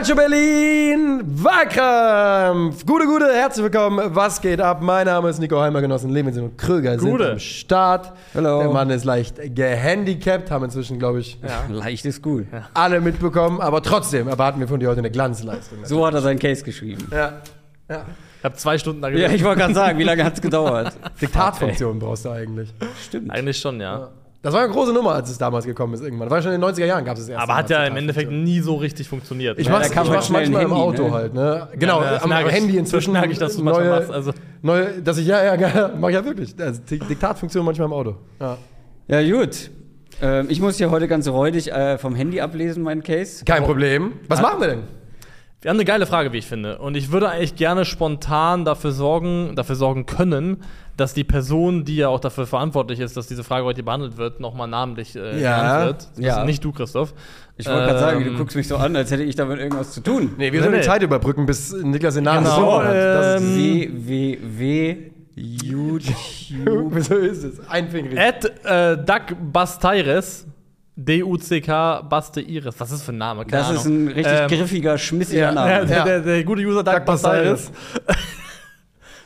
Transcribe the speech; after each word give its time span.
Calcio 0.00 0.16
Berlin, 0.16 1.20
Wahlkampf. 1.26 2.86
Gute, 2.86 3.04
gute, 3.04 3.34
herzlich 3.34 3.64
willkommen. 3.64 4.00
Was 4.14 4.40
geht 4.40 4.58
ab? 4.58 4.80
Mein 4.80 5.04
Name 5.04 5.28
ist 5.28 5.38
Nico 5.40 5.60
Heimer, 5.60 5.82
Genossen 5.82 6.08
Levinson 6.08 6.44
und 6.44 6.56
Kröger 6.56 6.98
sind 6.98 7.10
Gute. 7.10 7.32
am 7.32 7.38
Start. 7.38 8.10
Hallo. 8.34 8.60
Der 8.60 8.70
Mann 8.70 8.88
ist 8.88 9.04
leicht 9.04 9.54
gehandicapt, 9.54 10.50
haben 10.50 10.64
inzwischen, 10.64 10.98
glaube 10.98 11.20
ich, 11.20 11.38
Leicht 11.68 12.06
ist 12.06 12.24
cool. 12.24 12.46
alle 12.72 13.02
mitbekommen. 13.02 13.60
Aber 13.60 13.82
trotzdem 13.82 14.26
erwarten 14.28 14.58
wir 14.60 14.68
von 14.68 14.80
dir 14.80 14.88
heute 14.88 15.00
eine 15.00 15.10
Glanzleistung. 15.10 15.80
So 15.84 16.06
hat 16.06 16.14
er 16.14 16.22
seinen 16.22 16.38
Case 16.38 16.64
geschrieben. 16.64 17.06
Ja. 17.10 17.42
ja. 17.90 18.06
Ich 18.38 18.44
habe 18.44 18.56
zwei 18.56 18.78
Stunden 18.78 19.02
da 19.02 19.10
Ja, 19.10 19.30
ich 19.30 19.44
wollte 19.44 19.60
gerade 19.60 19.74
sagen, 19.74 19.98
wie 19.98 20.04
lange 20.04 20.24
hat 20.24 20.32
es 20.32 20.40
gedauert? 20.40 20.94
Diktatfunktion 21.20 21.98
brauchst 21.98 22.24
du 22.24 22.30
eigentlich. 22.30 22.72
Stimmt. 23.06 23.30
Eigentlich 23.32 23.58
schon, 23.58 23.78
ja. 23.78 24.08
Das 24.42 24.54
war 24.54 24.62
eine 24.62 24.72
große 24.72 24.92
Nummer, 24.94 25.12
als 25.16 25.28
es 25.30 25.36
damals 25.36 25.66
gekommen 25.66 25.92
ist 25.92 26.02
irgendwann. 26.02 26.28
Das 26.28 26.34
war 26.36 26.42
schon 26.42 26.52
in 26.52 26.60
den 26.62 26.70
90er 26.70 26.86
Jahren, 26.86 27.04
gab 27.04 27.14
es 27.14 27.20
das 27.24 27.28
erste 27.28 27.42
Aber 27.42 27.56
hat 27.56 27.68
ja 27.68 27.84
im. 27.84 27.94
Endeffekt 27.96 28.30
nie 28.32 28.60
so 28.60 28.76
richtig 28.76 29.06
funktioniert. 29.06 29.58
Ich 29.58 29.66
Ja, 29.66 29.72
mach's, 29.72 29.88
da 29.88 29.94
kann 29.94 30.04
ich 30.04 30.08
man 30.08 30.16
mach's 30.18 30.30
manchmal 30.30 30.62
im 30.62 30.68
Handy, 30.70 30.82
Auto 30.82 31.02
ne? 31.08 31.12
halt, 31.12 31.34
ne? 31.34 31.68
Genau, 31.78 32.02
Ja, 32.02 32.10
das 32.12 32.22
am. 32.22 32.32
Handy 32.32 32.68
Das 32.72 32.76
inzwischen. 32.78 33.12
merke 33.12 33.32
ich, 33.32 33.38
dass 33.38 33.56
du 33.56 33.62
manchmal 33.62 33.86
neue, 33.88 33.98
machst, 33.98 34.10
also. 34.10 34.32
neue, 34.62 35.02
dass 35.02 35.18
ich, 35.18 35.26
ja, 35.26 35.54
ja, 35.54 35.90
mach 36.00 36.08
ich 36.08 36.14
ja 36.14 36.24
wirklich. 36.24 36.54
Also, 36.58 36.80
Di- 36.88 36.98
Diktatfunktion 37.00 37.64
manchmal 37.66 37.86
im 37.88 37.92
Auto. 37.92 38.16
Ja. 38.40 38.56
Ja, 39.08 39.38
gut. 39.38 39.70
Ähm, 40.22 40.46
ich 40.48 40.60
muss 40.60 40.76
hier 40.78 40.90
heute 40.90 41.06
ganz 41.06 41.28
räudig 41.28 41.70
äh, 41.70 41.98
vom 41.98 42.14
Handy 42.14 42.40
ablesen, 42.40 42.82
meinen 42.82 43.02
Case. 43.02 43.44
Kein 43.44 43.64
Problem. 43.64 44.12
Was 44.28 44.40
machen 44.40 44.60
wir 44.60 44.68
denn? 44.68 44.82
Wir 45.62 45.68
haben 45.68 45.76
eine 45.76 45.84
geile 45.84 46.06
Frage, 46.06 46.32
wie 46.32 46.38
ich 46.38 46.46
finde. 46.46 46.78
Und 46.78 46.96
ich 46.96 47.12
würde 47.12 47.28
eigentlich 47.28 47.54
gerne 47.54 47.84
spontan 47.84 48.64
dafür 48.64 48.92
sorgen, 48.92 49.54
dafür 49.56 49.74
sorgen 49.76 50.06
können, 50.06 50.62
dass 50.96 51.12
die 51.12 51.24
Person, 51.24 51.84
die 51.84 51.96
ja 51.96 52.08
auch 52.08 52.20
dafür 52.20 52.46
verantwortlich 52.46 52.98
ist, 52.98 53.14
dass 53.16 53.26
diese 53.26 53.44
Frage 53.44 53.64
heute 53.66 53.82
behandelt 53.82 54.16
wird, 54.16 54.40
nochmal 54.40 54.68
namentlich 54.68 55.14
äh, 55.16 55.38
Ja. 55.40 55.56
genannt 55.60 55.86
wird. 55.86 56.08
Das 56.16 56.24
Ja. 56.24 56.40
ist 56.40 56.46
nicht 56.46 56.64
du, 56.64 56.72
Christoph. 56.72 57.12
Ich 57.58 57.66
wollte 57.66 57.86
gerade 57.88 57.98
sagen, 57.98 58.24
du 58.24 58.30
Ähm, 58.30 58.36
guckst 58.38 58.56
mich 58.56 58.68
so 58.68 58.76
an, 58.78 58.96
als 58.96 59.10
hätte 59.10 59.22
ich 59.22 59.36
damit 59.36 59.58
irgendwas 59.58 59.92
zu 59.92 60.00
tun. 60.02 60.32
Nee, 60.38 60.50
wir 60.50 60.60
sollen 60.60 60.72
nee. 60.72 60.78
die 60.80 60.86
Zeit 60.86 61.02
überbrücken, 61.02 61.44
bis 61.44 61.72
Niklas 61.74 62.14
den 62.14 62.24
Namen 62.24 62.44
Genau, 62.44 62.56
gefunden 62.78 62.88
hat. 62.88 62.94
Das 62.96 63.42
ist, 63.42 64.06
www. 64.06 64.96
YouTube. 65.36 67.02
so 67.02 67.14
ist 67.16 67.44
es. 67.44 67.68
Einfingrig. 67.68 68.18
At 68.18 68.44
äh, 68.64 68.96
Doug 68.96 69.36
Basteires, 69.52 70.46
D-U-C-K 71.04 72.02
Baste 72.02 72.40
Iris. 72.40 72.74
Was 72.78 72.90
ist 72.90 72.98
das 72.98 73.02
für 73.04 73.12
ein 73.12 73.18
Name? 73.18 73.44
Keine 73.46 73.62
Das 73.62 73.68
Ahnung. 73.70 73.80
ist 73.80 73.86
ein 73.86 74.08
richtig 74.08 74.32
Ähm, 74.40 74.48
griffiger, 74.48 74.98
schmissiger 74.98 75.40
ja, 75.40 75.52
Name. 75.52 75.70
Ja, 75.70 75.84
der, 75.84 76.04
der, 76.04 76.20
der 76.20 76.44
gute 76.44 76.62
User 76.62 76.84
Doug. 76.84 77.02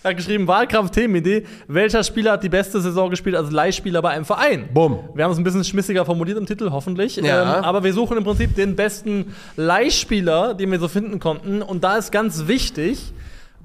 Er 0.05 0.11
hat 0.11 0.19
geschrieben, 0.19 0.47
Wahlkampf-Themenidee. 0.47 1.47
Welcher 1.67 2.05
Spieler 2.05 2.33
hat 2.33 2.43
die 2.43 2.51
beste 2.51 2.79
Saison 2.83 3.09
gespielt 3.09 3.35
als 3.37 3.51
Leihspieler 3.51 4.03
bei 4.03 4.11
einem 4.11 4.27
Verein? 4.27 4.69
Bumm. 4.71 4.99
Wir 5.15 5.25
haben 5.25 5.31
es 5.33 5.39
ein 5.39 5.45
bisschen 5.45 5.65
schmissiger 5.65 6.05
formuliert 6.05 6.37
im 6.37 6.45
Titel, 6.45 6.71
hoffentlich. 6.73 7.17
Ja. 7.17 7.61
Ähm, 7.61 7.65
aber 7.65 7.83
wir 7.85 7.95
suchen 7.95 8.19
im 8.19 8.23
Prinzip 8.25 8.55
den 8.55 8.77
besten 8.77 9.35
Leihspieler, 9.57 10.53
den 10.53 10.71
wir 10.71 10.79
so 10.79 10.89
finden 10.89 11.21
konnten. 11.21 11.63
Und 11.63 11.85
da 11.85 11.97
ist 11.97 12.13
ganz 12.13 12.47
wichtig, 12.47 13.15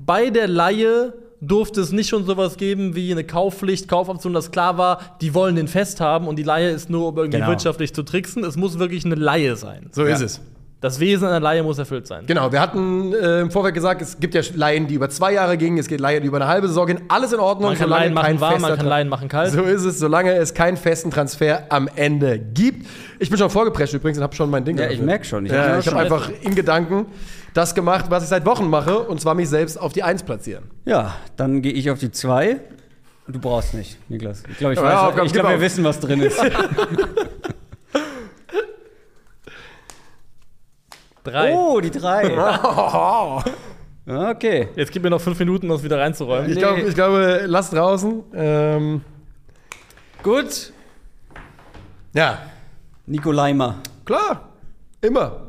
bei 0.06 0.30
der 0.30 0.48
Leihe 0.48 1.12
durfte 1.42 1.82
es 1.82 1.92
nicht 1.92 2.10
schon 2.10 2.26
sowas 2.26 2.58
geben 2.58 2.96
wie 2.96 3.12
eine 3.12 3.24
Kaufpflicht, 3.24 3.88
Kaufoption, 3.88 4.34
dass 4.34 4.52
klar 4.52 4.78
war, 4.78 5.00
die 5.22 5.34
wollen 5.34 5.56
den 5.56 5.68
festhaben 5.68 6.28
und 6.28 6.36
die 6.38 6.44
Leihe 6.44 6.70
ist 6.70 6.90
nur, 6.90 7.08
um 7.10 7.18
irgendwie 7.18 7.38
Genau. 7.38 7.50
wirtschaftlich 7.50 7.94
zu 7.94 8.04
tricksen. 8.04 8.44
Es 8.44 8.58
muss 8.58 8.78
wirklich 8.80 9.06
eine 9.06 9.16
Leihe 9.16 9.56
sein. 9.56 9.90
So 9.92 10.06
Ja. 10.06 10.16
ist 10.16 10.22
es. 10.22 10.42
Das 10.82 11.02
Wesen 11.02 11.28
einer 11.28 11.42
Leihe 11.42 11.62
muss 11.62 11.78
erfüllt 11.78 12.08
sein. 12.08 12.24
Genau, 12.26 12.54
wir 12.54 12.62
hatten 12.62 13.14
äh, 13.14 13.42
im 13.42 13.52
Vorfeld 13.52 13.76
gesagt, 13.76 14.02
es 14.02 14.18
gibt 14.18 14.34
ja 14.34 14.42
Laien, 14.56 14.88
die 14.88 14.94
über 14.94 15.10
zwei 15.10 15.34
Jahre 15.34 15.58
gingen, 15.58 15.78
es 15.78 15.88
gibt 15.88 16.00
Laien, 16.00 16.22
die 16.22 16.28
über 16.30 16.38
eine 16.38 16.48
halbe 16.48 16.68
Saison 16.70 16.88
gehen. 16.88 17.02
Alles 17.10 17.34
in 17.34 17.40
Ordnung, 17.40 17.72
Man 17.72 17.78
kann 17.78 17.88
solange 17.88 18.04
Laien 18.04 18.14
machen 18.14 18.26
kein 18.28 18.40
warm, 18.42 18.62
man 18.62 18.78
kann 18.78 18.86
Laien 18.86 19.10
machen 19.10 19.28
kalt. 19.28 19.52
So 19.52 19.64
ist 19.64 19.84
es, 19.84 20.00
solange 20.00 20.34
es 20.36 20.54
keinen 20.54 20.78
festen 20.78 21.12
Transfer 21.12 21.64
am 21.68 21.90
Ende 21.96 22.40
gibt. 22.40 22.88
Ich 23.20 23.30
bin 23.30 23.38
schon 23.38 23.50
vorgeprescht 23.50 23.94
übrigens 23.94 24.20
und 24.20 24.24
habe 24.24 24.36
schon 24.36 24.50
mein 24.50 24.64
Ding 24.64 24.78
Ja, 24.78 24.90
ich 24.90 25.02
merk 25.02 25.26
schon. 25.26 25.46
Ich 25.46 25.52
ja, 25.52 25.74
hab 25.74 25.80
ich 25.80 25.88
habe 25.88 25.98
einfach 25.98 26.30
in 26.42 26.56
Gedanken 26.56 27.08
das 27.54 27.76
gemacht, 27.76 28.06
was 28.08 28.24
ich 28.24 28.30
seit 28.30 28.46
Wochen 28.46 28.70
mache, 28.70 29.00
und 29.00 29.20
zwar 29.20 29.36
mich 29.36 29.50
selbst 29.50 29.76
auf 29.78 29.92
die 29.92 30.04
Eins 30.04 30.24
platzieren. 30.24 30.64
Ja, 30.86 31.16
dann 31.36 31.62
gehe 31.62 31.74
ich 31.74 31.90
auf 31.92 32.00
die 32.00 32.12
2. 32.12 32.58
Du 33.28 33.40
brauchst 33.40 33.74
nicht, 33.74 33.98
Niklas. 34.10 34.44
Ich 34.50 34.58
glaube, 34.58 34.74
ich 34.76 34.80
Ja, 34.80 34.86
weiß, 34.86 35.00
Aufgaben, 35.10 35.28
ich 35.28 35.34
glaub, 35.34 35.50
wir 35.50 35.62
wissen, 35.62 35.84
was 35.84 36.00
drin 36.00 36.22
ist. 36.22 36.40
Drei. 41.24 41.54
Oh, 41.54 41.80
die 41.80 41.92
3. 41.92 43.40
Okay. 44.12 44.70
Jetzt 44.76 44.92
gib 44.92 45.04
mir 45.04 45.12
noch 45.12 45.22
fünf 45.22 45.38
Minuten, 45.38 45.68
um 45.68 45.74
das 45.74 45.84
wieder 45.84 46.00
reinzuräumen. 46.00 46.50
Ich, 46.50 46.56
Nee. 46.56 46.62
glaube, 46.62 46.82
ich 46.82 46.96
glaube, 46.96 47.44
lass 47.46 47.70
draußen. 47.70 48.24
Ähm, 48.34 49.02
Gut. 50.24 50.74
ja, 52.16 52.40
Nico 53.06 53.32
Leimer. 53.32 53.76
klar. 54.06 54.50
Immer. 55.02 55.42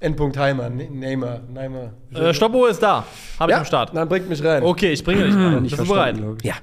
Endpunkt 0.00 0.36
Heimer, 0.36 0.68
Ne- 0.68 0.90
Neymar, 0.90 1.40
Neymar. 1.48 1.92
Äh, 2.12 2.34
Stoppuhr 2.34 2.68
ist 2.68 2.82
da. 2.82 3.04
Habe 3.40 3.52
ich 3.52 3.54
ja, 3.54 3.58
am 3.60 3.64
Start. 3.64 3.96
dann 3.96 4.08
bringt 4.08 4.28
mich 4.28 4.44
rein. 4.44 4.62
Okay, 4.62 4.92
ich 4.92 5.02
bringe 5.02 5.24
dich 5.24 5.34
rein. 5.34 5.62
Bist 5.62 5.78
du 5.78 5.86
bereit? 5.86 6.16
Ja. 6.42 6.54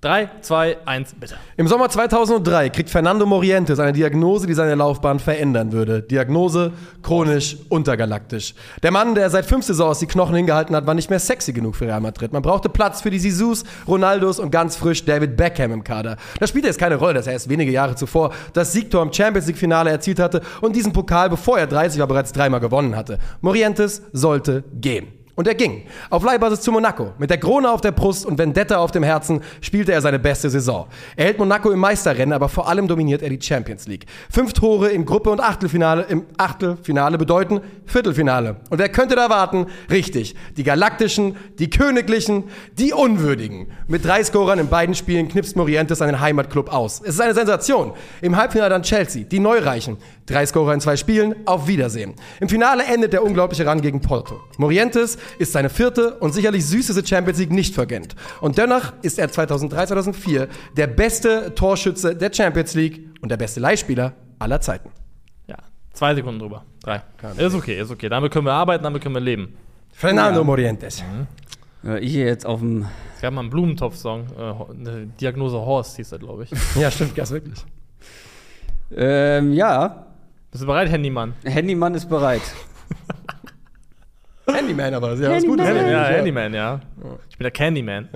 Drei, 0.00 0.30
zwei, 0.42 0.76
eins, 0.84 1.12
bitte. 1.18 1.34
Im 1.56 1.66
Sommer 1.66 1.88
2003 1.88 2.70
kriegt 2.70 2.88
Fernando 2.88 3.26
Morientes 3.26 3.80
eine 3.80 3.92
Diagnose, 3.92 4.46
die 4.46 4.54
seine 4.54 4.76
Laufbahn 4.76 5.18
verändern 5.18 5.72
würde. 5.72 6.02
Diagnose 6.02 6.70
chronisch 7.02 7.56
untergalaktisch. 7.68 8.54
Der 8.84 8.92
Mann, 8.92 9.16
der 9.16 9.28
seit 9.28 9.44
fünf 9.44 9.64
Saisons 9.64 9.98
die 9.98 10.06
Knochen 10.06 10.36
hingehalten 10.36 10.76
hat, 10.76 10.86
war 10.86 10.94
nicht 10.94 11.10
mehr 11.10 11.18
sexy 11.18 11.52
genug 11.52 11.74
für 11.74 11.86
Real 11.86 12.00
Madrid. 12.00 12.32
Man 12.32 12.42
brauchte 12.42 12.68
Platz 12.68 13.00
für 13.00 13.10
die 13.10 13.18
Sisus, 13.18 13.64
Ronaldos 13.88 14.38
und 14.38 14.52
ganz 14.52 14.76
frisch 14.76 15.04
David 15.04 15.36
Beckham 15.36 15.72
im 15.72 15.82
Kader. 15.82 16.16
Das 16.38 16.50
spielte 16.50 16.68
jetzt 16.68 16.78
keine 16.78 16.94
Rolle, 16.94 17.14
dass 17.14 17.26
er 17.26 17.32
erst 17.32 17.48
wenige 17.48 17.72
Jahre 17.72 17.96
zuvor 17.96 18.32
das 18.52 18.72
Siegtor 18.72 19.02
im 19.02 19.12
Champions 19.12 19.48
League 19.48 19.58
Finale 19.58 19.90
erzielt 19.90 20.20
hatte 20.20 20.42
und 20.60 20.76
diesen 20.76 20.92
Pokal, 20.92 21.28
bevor 21.28 21.58
er 21.58 21.66
30 21.66 21.98
war, 21.98 22.06
bereits 22.06 22.30
dreimal 22.30 22.60
gewonnen 22.60 22.94
hatte. 22.94 23.18
Morientes 23.40 24.02
sollte 24.12 24.62
gehen. 24.80 25.17
Und 25.38 25.46
er 25.46 25.54
ging. 25.54 25.82
Auf 26.10 26.24
Leihbasis 26.24 26.62
zu 26.62 26.72
Monaco. 26.72 27.12
Mit 27.16 27.30
der 27.30 27.38
Krone 27.38 27.70
auf 27.70 27.80
der 27.80 27.92
Brust 27.92 28.26
und 28.26 28.38
Vendetta 28.38 28.78
auf 28.78 28.90
dem 28.90 29.04
Herzen 29.04 29.40
spielte 29.60 29.92
er 29.92 30.00
seine 30.00 30.18
beste 30.18 30.50
Saison. 30.50 30.88
Er 31.14 31.26
hält 31.26 31.38
Monaco 31.38 31.70
im 31.70 31.78
Meisterrennen, 31.78 32.32
aber 32.32 32.48
vor 32.48 32.68
allem 32.68 32.88
dominiert 32.88 33.22
er 33.22 33.30
die 33.30 33.40
Champions 33.40 33.86
League. 33.86 34.06
Fünf 34.28 34.52
Tore 34.52 34.88
in 34.88 35.04
Gruppe 35.04 35.30
und 35.30 35.38
Achtelfinale 35.38 36.06
im 36.08 36.24
Achtelfinale 36.38 37.18
bedeuten 37.18 37.60
Viertelfinale. 37.86 38.56
Und 38.68 38.80
wer 38.80 38.88
könnte 38.88 39.14
da 39.14 39.30
warten? 39.30 39.66
Richtig. 39.88 40.34
Die 40.56 40.64
Galaktischen, 40.64 41.36
die 41.60 41.70
Königlichen, 41.70 42.42
die 42.76 42.92
Unwürdigen. 42.92 43.68
Mit 43.86 44.04
drei 44.04 44.24
Scorern 44.24 44.58
in 44.58 44.66
beiden 44.66 44.96
Spielen 44.96 45.28
knipst 45.28 45.54
Morientes 45.54 45.98
seinen 45.98 46.18
Heimatclub 46.18 46.72
aus. 46.72 47.00
Es 47.00 47.14
ist 47.14 47.20
eine 47.20 47.34
Sensation. 47.34 47.92
Im 48.22 48.34
Halbfinale 48.34 48.70
dann 48.70 48.82
Chelsea, 48.82 49.22
die 49.22 49.38
Neureichen. 49.38 49.98
Drei 50.26 50.44
Scorer 50.44 50.74
in 50.74 50.80
zwei 50.80 50.96
Spielen, 50.96 51.36
auf 51.46 51.68
Wiedersehen. 51.68 52.14
Im 52.40 52.48
Finale 52.48 52.84
endet 52.84 53.12
der 53.12 53.22
unglaubliche 53.22 53.66
Run 53.66 53.80
gegen 53.80 54.00
Porto. 54.00 54.40
Morientes 54.58 55.16
ist 55.38 55.52
seine 55.52 55.70
vierte 55.70 56.14
und 56.16 56.32
sicherlich 56.32 56.64
süßeste 56.66 57.06
Champions 57.06 57.38
League 57.38 57.52
nicht 57.52 57.74
vergönnt. 57.74 58.14
Und 58.40 58.58
dennoch 58.58 58.92
ist 59.02 59.18
er 59.18 59.30
2003, 59.30 59.86
2004 59.86 60.48
der 60.76 60.86
beste 60.86 61.54
Torschütze 61.54 62.14
der 62.16 62.32
Champions 62.32 62.74
League 62.74 63.08
und 63.20 63.30
der 63.30 63.36
beste 63.36 63.60
Leihspieler 63.60 64.12
aller 64.38 64.60
Zeiten. 64.60 64.90
Ja, 65.46 65.56
zwei 65.92 66.14
Sekunden 66.14 66.40
drüber. 66.40 66.64
Drei. 66.82 67.02
Ist 67.36 67.54
okay, 67.54 67.80
ist 67.80 67.90
okay. 67.90 68.08
Damit 68.08 68.32
können 68.32 68.46
wir 68.46 68.52
arbeiten, 68.52 68.84
damit 68.84 69.02
können 69.02 69.14
wir 69.14 69.20
leben. 69.20 69.54
Fernando 69.92 70.44
Morientes. 70.44 71.02
Äh, 71.84 71.98
Ich 72.00 72.12
hier 72.12 72.26
jetzt 72.26 72.46
auf 72.46 72.60
dem. 72.60 72.86
Es 73.16 73.22
gab 73.22 73.32
mal 73.34 73.40
einen 73.40 73.50
Blumentopf-Song. 73.50 74.26
Äh, 74.38 75.06
Diagnose 75.20 75.56
Horst 75.56 75.96
hieß 75.96 76.12
er, 76.12 76.18
glaube 76.18 76.44
ich. 76.44 76.50
Ja, 76.80 76.90
stimmt, 76.90 77.14
ganz 77.16 77.30
wirklich. 77.30 77.58
Ähm, 78.96 79.52
ja, 79.52 80.06
Bist 80.50 80.62
du 80.62 80.66
bereit, 80.66 80.88
Handymann? 80.90 81.34
Handymann 81.44 81.94
ist 81.94 82.08
bereit. 82.08 82.40
Handyman 84.52 84.94
aber, 84.94 85.14
ja, 85.14 85.30
was 85.30 85.44
Gutes. 85.44 85.66
Handyman. 85.66 85.90
Ja, 85.90 86.04
Handyman, 86.04 86.54
ja. 86.54 86.80
Ich 87.30 87.38
bin 87.38 87.44
der 87.44 87.50
Candyman. 87.50 88.08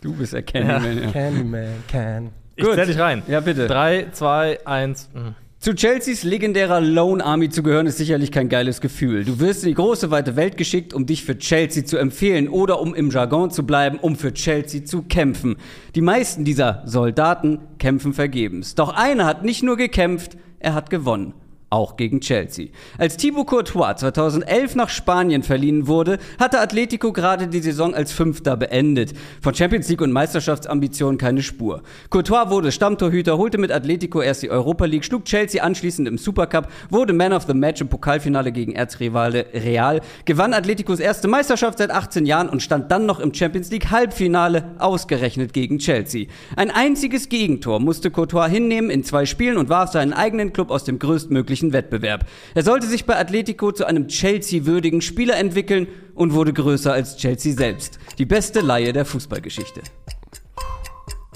Du 0.00 0.14
bist 0.14 0.32
der 0.32 0.42
Candyman. 0.42 1.02
Ja. 1.02 1.10
Candyman 1.10 1.68
can. 1.90 2.30
Ich 2.56 2.64
Gut. 2.64 2.74
zähl 2.74 2.86
dich 2.86 2.98
rein. 2.98 3.22
Ja, 3.28 3.40
bitte. 3.40 3.66
Drei, 3.66 4.06
zwei, 4.12 4.58
eins. 4.66 5.08
mhm. 5.14 5.34
Zu 5.60 5.74
Chelseas 5.74 6.22
legendärer 6.22 6.80
Lone 6.80 7.24
Army 7.24 7.48
zu 7.50 7.64
gehören, 7.64 7.88
ist 7.88 7.98
sicherlich 7.98 8.30
kein 8.30 8.48
geiles 8.48 8.80
Gefühl. 8.80 9.24
Du 9.24 9.40
wirst 9.40 9.64
in 9.64 9.70
die 9.70 9.74
große, 9.74 10.12
weite 10.12 10.36
Welt 10.36 10.56
geschickt, 10.56 10.94
um 10.94 11.04
dich 11.04 11.24
für 11.24 11.36
Chelsea 11.36 11.84
zu 11.84 11.96
empfehlen 11.96 12.48
oder 12.48 12.80
um 12.80 12.94
im 12.94 13.10
Jargon 13.10 13.50
zu 13.50 13.66
bleiben, 13.66 13.98
um 13.98 14.14
für 14.14 14.32
Chelsea 14.32 14.84
zu 14.84 15.02
kämpfen. 15.02 15.56
Die 15.96 16.00
meisten 16.00 16.44
dieser 16.44 16.82
Soldaten 16.84 17.58
kämpfen 17.80 18.12
vergebens. 18.12 18.76
Doch 18.76 18.94
einer 18.94 19.26
hat 19.26 19.44
nicht 19.44 19.64
nur 19.64 19.76
gekämpft, 19.76 20.36
er 20.60 20.74
hat 20.74 20.90
gewonnen. 20.90 21.34
Auch 21.70 21.96
gegen 21.96 22.22
Chelsea. 22.22 22.68
Als 22.96 23.18
Thibaut 23.18 23.46
Courtois 23.46 23.96
2011 23.96 24.74
nach 24.74 24.88
Spanien 24.88 25.42
verliehen 25.42 25.86
wurde, 25.86 26.18
hatte 26.40 26.60
Atletico 26.60 27.12
gerade 27.12 27.46
die 27.46 27.60
Saison 27.60 27.94
als 27.94 28.10
Fünfter 28.10 28.56
beendet. 28.56 29.12
Von 29.42 29.54
Champions 29.54 29.86
League 29.90 30.00
und 30.00 30.10
Meisterschaftsambitionen 30.10 31.18
keine 31.18 31.42
Spur. 31.42 31.82
Courtois 32.08 32.48
wurde 32.48 32.72
Stammtorhüter, 32.72 33.36
holte 33.36 33.58
mit 33.58 33.70
Atletico 33.70 34.22
erst 34.22 34.42
die 34.42 34.50
Europa 34.50 34.86
League, 34.86 35.04
schlug 35.04 35.26
Chelsea 35.26 35.62
anschließend 35.62 36.08
im 36.08 36.16
Supercup, 36.16 36.68
wurde 36.88 37.12
Man 37.12 37.34
of 37.34 37.44
the 37.46 37.52
Match 37.52 37.82
im 37.82 37.88
Pokalfinale 37.88 38.50
gegen 38.50 38.72
Erzrivale 38.72 39.44
Real, 39.52 40.00
gewann 40.24 40.54
Atleticos 40.54 41.00
erste 41.00 41.28
Meisterschaft 41.28 41.76
seit 41.76 41.90
18 41.90 42.24
Jahren 42.24 42.48
und 42.48 42.62
stand 42.62 42.90
dann 42.90 43.04
noch 43.04 43.20
im 43.20 43.34
Champions 43.34 43.70
League 43.70 43.90
Halbfinale, 43.90 44.70
ausgerechnet 44.78 45.52
gegen 45.52 45.78
Chelsea. 45.80 46.28
Ein 46.56 46.70
einziges 46.70 47.28
Gegentor 47.28 47.78
musste 47.78 48.10
Courtois 48.10 48.48
hinnehmen 48.48 48.88
in 48.88 49.04
zwei 49.04 49.26
Spielen 49.26 49.58
und 49.58 49.68
warf 49.68 49.92
seinen 49.92 50.14
eigenen 50.14 50.54
Club 50.54 50.70
aus 50.70 50.84
dem 50.84 50.98
größtmöglichen 50.98 51.57
unmöglichen 51.58 51.72
Wettbewerb. 51.72 52.26
Er 52.54 52.62
sollte 52.62 52.86
sich 52.86 53.04
bei 53.04 53.16
Atletico 53.16 53.72
zu 53.72 53.84
einem 53.86 54.08
Chelsea-würdigen 54.08 55.00
Spieler 55.00 55.36
entwickeln 55.36 55.88
und 56.14 56.32
wurde 56.32 56.52
größer 56.52 56.92
als 56.92 57.16
Chelsea 57.16 57.54
selbst. 57.54 57.98
Die 58.18 58.26
beste 58.26 58.60
Laie 58.60 58.92
der 58.92 59.04
Fußballgeschichte. 59.04 59.82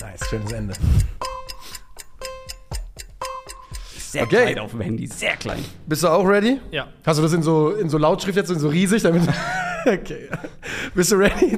Nice, 0.00 0.28
schönes 0.28 0.52
Ende. 0.52 0.74
Sehr 3.96 4.24
Okay. 4.24 4.42
klein 4.42 4.58
auf 4.58 4.72
dem 4.72 4.82
Handy, 4.82 5.06
sehr 5.06 5.36
klein. 5.36 5.64
Bist 5.86 6.02
du 6.02 6.08
auch 6.08 6.24
ready? 6.26 6.60
Ja. 6.70 6.88
Hast 7.06 7.18
du 7.18 7.22
das 7.22 7.32
in 7.32 7.42
so, 7.42 7.70
in 7.70 7.88
so 7.88 7.96
Lautschrift 7.96 8.36
jetzt, 8.36 8.50
in 8.50 8.58
so 8.58 8.68
riesig, 8.68 9.02
damit. 9.02 9.22
okay. 9.86 10.28
Bist 10.94 11.12
du 11.12 11.16
ready? 11.16 11.56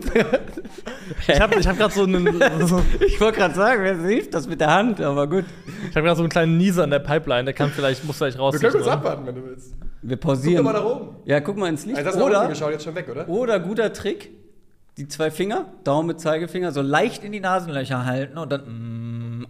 Ich 1.26 1.40
habe 1.40 1.55
ich 1.58 1.66
hab 1.66 1.76
gerade 1.78 1.94
so 1.94 2.02
einen, 2.02 2.40
so, 2.66 2.82
Ich 3.06 3.20
wollte 3.20 3.38
gerade 3.38 3.55
sagen, 3.55 3.82
wer 3.82 3.96
hilft 3.96 4.34
das 4.34 4.46
mit 4.46 4.61
der 4.61 4.70
Hand, 4.72 5.00
aber 5.00 5.26
gut. 5.26 5.44
ich 5.88 5.96
hab 5.96 6.05
grad 6.05 6.16
so 6.16 6.22
einen 6.22 6.28
kleinen 6.31 6.56
Nieser 6.58 6.84
in 6.84 6.90
der 6.90 6.99
Pipeline, 6.99 7.44
der 7.44 7.55
kann 7.55 7.70
vielleicht, 7.70 8.05
muss 8.05 8.19
vielleicht 8.19 8.37
Wir 8.37 8.43
rausziehen. 8.43 8.70
können 8.70 8.82
kurz 8.82 8.93
abwarten, 8.93 9.26
wenn 9.26 9.34
du 9.34 9.44
willst. 9.46 9.75
Wir 10.02 10.16
pausieren. 10.16 10.64
Guck 10.64 10.72
mal 10.75 10.78
nach 10.81 10.84
oben. 10.84 11.16
Ja, 11.25 11.40
guck 11.40 11.56
mal 11.56 11.69
ins 11.69 11.87
Licht. 11.87 11.96
Also 11.99 12.11
das 12.11 12.20
oder, 12.20 12.46
geschaut, 12.49 12.72
jetzt 12.72 12.84
schon 12.84 12.94
weg, 12.94 13.08
oder? 13.11 13.26
oder 13.28 13.58
guter 13.58 13.93
Trick, 13.93 14.31
die 14.99 15.08
zwei 15.08 15.31
Finger, 15.31 15.64
Daumen 15.82 16.08
mit 16.08 16.20
Zeigefinger, 16.20 16.72
so 16.72 16.82
leicht 16.82 17.25
in 17.25 17.32
die 17.32 17.40
Nasenlöcher 17.40 18.05
halten 18.05 18.37
und 18.38 18.52
dann. 18.52 18.61
Mm. 18.66 19.46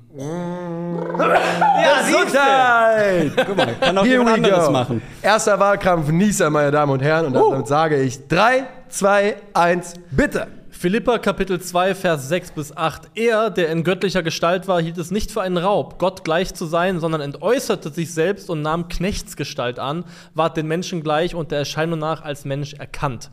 ja, 1.19 2.01
Gesundheit! 2.07 3.33
Guck 3.47 3.57
mal, 3.57 3.75
kann 3.81 3.99
auch 3.99 4.05
jemand 4.07 4.31
anderes 4.31 4.67
go. 4.67 4.73
machen. 4.73 5.03
Erster 5.23 5.59
Wahlkampf 5.59 6.09
Nieser, 6.11 6.51
meine 6.51 6.71
Damen 6.71 6.93
und 6.93 7.03
Herren. 7.03 7.27
Und 7.27 7.37
Uh. 7.37 7.51
damit 7.51 7.67
sage 7.67 8.01
ich 8.01 8.27
3, 8.29 8.65
2, 8.89 9.37
1, 9.55 9.95
bitte. 10.11 10.47
Philippa 10.77 11.19
Kapitel 11.19 11.61
2, 11.61 11.95
Vers 11.95 12.29
6 12.29 12.51
bis 12.51 12.77
8. 12.77 13.11
Er, 13.15 13.49
der 13.49 13.71
in 13.71 13.85
göttlicher 13.85 14.23
Gestalt 14.23 14.69
war, 14.69 14.83
hielt 14.83 14.99
es 14.99 15.11
nicht 15.11 15.31
für 15.31 15.41
einen 15.41 15.57
Raub, 15.57 15.99
Gott 15.99 16.25
gleich 16.25 16.53
zu 16.53 16.67
sein, 16.67 17.01
sondern 17.01 17.21
entäußerte 17.21 17.91
sich 17.91 18.13
selbst 18.13 18.51
und 18.51 18.61
nahm 18.61 18.89
Knechtsgestalt 18.89 19.79
an, 19.79 20.05
ward 20.35 20.57
den 20.57 20.67
Menschen 20.67 21.03
gleich 21.03 21.35
und 21.35 21.53
der 21.53 21.61
Erscheinung 21.61 22.01
nach 22.01 22.23
als 22.23 22.45
Mensch 22.45 22.75
erkannt. 22.75 23.31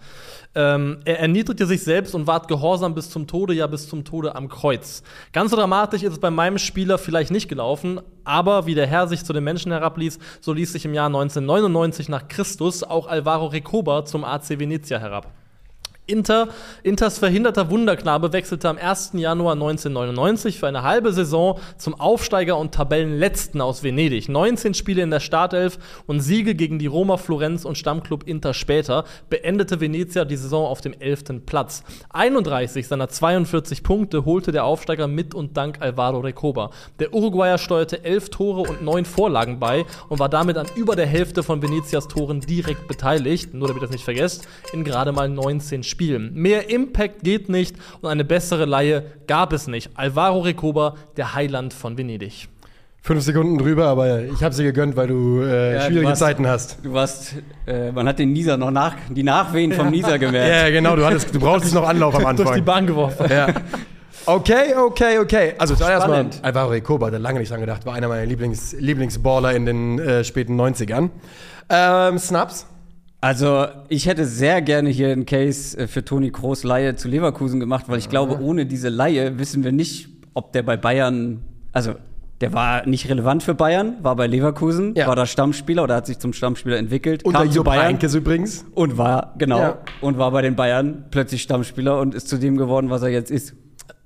Ähm, 0.54 1.00
er 1.04 1.20
erniedrigte 1.20 1.66
sich 1.66 1.84
selbst 1.84 2.14
und 2.16 2.28
ward 2.28 2.48
gehorsam 2.48 2.94
bis 2.94 3.10
zum 3.10 3.28
Tode, 3.28 3.54
ja 3.54 3.68
bis 3.68 3.90
zum 3.90 4.06
Tode 4.06 4.36
am 4.36 4.48
Kreuz. 4.48 5.02
Ganz 5.34 5.52
so 5.52 5.58
dramatisch 5.58 6.04
ist 6.04 6.14
es 6.14 6.20
bei 6.20 6.32
meinem 6.32 6.60
Spieler 6.60 7.00
vielleicht 7.00 7.32
nicht 7.32 7.50
gelaufen, 7.50 8.00
aber 8.24 8.66
wie 8.66 8.76
der 8.76 8.88
Herr 8.88 9.08
sich 9.08 9.26
zu 9.26 9.34
den 9.34 9.44
Menschen 9.44 9.72
herabließ, 9.72 10.20
so 10.40 10.54
ließ 10.54 10.72
sich 10.72 10.86
im 10.86 10.94
Jahr 10.94 11.08
1999 11.08 12.08
nach 12.08 12.28
Christus 12.28 12.84
auch 12.84 13.08
Alvaro 13.08 13.48
Recoba 13.48 14.06
zum 14.06 14.24
AC 14.24 14.60
Venezia 14.60 15.00
herab. 15.00 15.41
Inter, 16.08 16.50
Inters 16.82 17.20
verhinderter 17.20 17.70
Wunderknabe 17.70 18.34
wechselte 18.34 18.68
am 18.68 18.78
1. 18.78 19.12
Januar 19.14 19.54
1999 19.54 20.60
für 20.60 20.68
eine 20.68 20.82
halbe 20.82 21.14
Saison 21.14 21.60
zum 21.78 21.98
Aufsteiger 22.00 22.58
und 22.58 22.74
Tabellenletzten 22.74 23.62
aus 23.62 23.84
Venedig. 23.84 24.28
19 24.28 24.74
Spiele 24.74 25.04
in 25.04 25.12
der 25.12 25.20
Startelf 25.20 25.78
und 26.08 26.20
Siege 26.20 26.56
gegen 26.56 26.80
die 26.80 26.88
Roma 26.88 27.18
Florenz 27.18 27.66
und 27.66 27.78
Stammclub 27.78 28.28
Inter 28.28 28.56
später 28.56 29.06
beendete 29.30 29.80
Venezia 29.80 30.26
die 30.26 30.38
Saison 30.38 30.66
auf 30.66 30.82
dem 30.82 30.94
11. 31.00 31.46
Platz. 31.46 31.84
31 32.10 32.88
seiner 32.88 33.08
42 33.08 33.84
Punkte 33.84 34.26
holte 34.26 34.52
der 34.52 34.66
Aufsteiger 34.66 35.08
mit 35.08 35.36
und 35.36 35.56
dank 35.56 35.82
Alvaro 35.82 36.20
Recoba. 36.20 36.72
Der 37.00 37.14
Uruguayer 37.14 37.60
steuerte 37.60 38.04
11 38.04 38.30
Tore 38.32 38.70
und 38.70 38.82
9 38.82 39.06
Vorlagen 39.06 39.60
bei 39.60 39.86
und 40.10 40.18
war 40.18 40.30
damit 40.30 40.58
an 40.58 40.66
über 40.76 40.96
der 40.96 41.08
Hälfte 41.08 41.44
von 41.44 41.62
Venezias 41.62 42.08
Toren 42.08 42.42
direkt 42.42 42.88
beteiligt, 42.88 43.54
nur 43.54 43.68
damit 43.68 43.84
ihr 43.84 43.86
das 43.86 43.94
nicht 43.94 44.04
vergesst, 44.04 44.48
in 44.74 44.84
gerade 44.84 45.12
mal 45.12 45.30
19 45.30 45.84
Spielen. 45.84 45.91
Mehr 46.34 46.70
Impact 46.70 47.24
geht 47.24 47.50
nicht 47.50 47.76
und 48.02 48.10
eine 48.10 48.24
bessere 48.24 48.66
Laie 48.66 49.04
gab 49.28 49.54
es 49.54 49.68
nicht. 49.68 49.92
Alvaro 49.96 50.40
Recoba, 50.40 50.96
der 51.18 51.34
Heiland 51.36 51.74
von 51.74 51.98
Venedig. 51.98 52.48
Fünf 53.04 53.24
Sekunden 53.24 53.58
drüber, 53.58 53.88
aber 53.88 54.22
ich 54.26 54.44
habe 54.44 54.54
sie 54.54 54.64
gegönnt, 54.64 54.96
weil 54.96 55.08
du 55.08 55.42
äh, 55.42 55.74
Ja, 55.74 55.80
du 55.80 55.86
schwierige 55.88 56.08
warst- 56.10 56.20
Zeiten 56.20 56.48
hast. 56.48 56.78
Du 56.84 56.94
warst, 56.94 57.34
äh, 57.66 57.92
man 57.92 58.08
hat 58.08 58.20
den 58.20 58.32
Nieser 58.32 58.58
noch 58.58 58.70
nach, 58.70 58.96
die 59.10 59.24
Nachwehen 59.24 59.72
vom 59.74 59.90
Nieser 59.90 60.20
gemerkt. 60.20 60.48
Ja, 60.54 60.70
genau, 60.70 60.96
du, 60.96 61.04
hattest, 61.04 61.34
du 61.34 61.40
brauchst 61.40 61.74
noch 61.74 61.88
Anlauf 61.88 62.14
am 62.14 62.22
Durch 62.36 62.50
die 62.50 62.60
Anfang. 62.60 62.66
Bahn 62.66 62.86
geworfen. 62.88 63.26
Ja. 63.30 63.48
Okay, 64.28 64.76
okay, 64.78 65.18
okay. 65.18 65.54
Also 65.58 65.74
zuerst 65.74 66.08
mal, 66.08 66.14
Spannend. 66.14 66.40
Alvaro 66.44 66.70
Recoba, 66.70 67.10
da 67.10 67.18
lange 67.18 67.40
nicht 67.40 67.50
dran 67.52 67.60
gedacht, 67.62 67.88
war 67.88 67.96
einer 67.96 68.08
meiner 68.08 68.26
Lieblings 68.28 68.74
Lieblingsballer 68.78 69.54
in 69.54 69.66
den 69.66 69.98
äh, 69.98 70.24
späten 70.24 70.62
90ern. 70.62 71.10
Ähm, 71.70 72.20
Snaps? 72.20 72.68
Also, 73.24 73.68
ich 73.88 74.08
hätte 74.08 74.26
sehr 74.26 74.62
gerne 74.64 74.90
hier 74.90 75.12
einen 75.12 75.28
Case 75.28 75.78
äh, 75.78 75.88
für 75.88 76.04
Toni 76.04 76.32
Kroos 76.32 76.64
Laie 76.64 76.96
zu 76.96 77.08
Leverkusen 77.08 77.60
gemacht, 77.60 77.86
weil 77.88 78.00
ich 78.00 78.10
glaube, 78.10 78.42
ohne 78.42 78.66
diese 78.66 78.90
Laie 78.90 79.38
wissen 79.38 79.64
wir 79.64 79.72
nicht, 79.72 80.10
ob 80.34 80.54
der 80.54 80.64
bei 80.64 80.76
Bayern, 80.76 81.42
also 81.72 81.94
der 82.42 82.52
war 82.54 82.88
nicht 82.88 83.08
relevant 83.10 83.44
für 83.44 83.54
Bayern, 83.54 83.98
war 84.02 84.16
bei 84.16 84.26
Leverkusen, 84.26 84.96
Ja. 84.96 85.06
war 85.06 85.16
da 85.16 85.28
Stammspieler 85.28 85.84
oder 85.84 85.96
hat 85.98 86.08
sich 86.08 86.18
zum 86.18 86.34
Stammspieler 86.34 86.78
entwickelt, 86.78 87.24
Unter 87.24 87.44
kam 87.44 87.52
zu 87.52 87.64
Bayern 87.64 88.00
übrigens. 88.16 88.66
und 88.74 88.98
war, 88.98 89.36
genau, 89.38 89.60
Ja. 89.60 89.78
und 90.02 90.18
war 90.18 90.32
bei 90.32 90.42
den 90.42 90.56
Bayern 90.56 91.06
plötzlich 91.12 91.44
Stammspieler 91.44 92.00
und 92.00 92.16
ist 92.16 92.28
zu 92.28 92.40
dem 92.40 92.58
geworden, 92.58 92.90
was 92.90 93.04
er 93.04 93.10
jetzt 93.10 93.30
ist. 93.30 93.54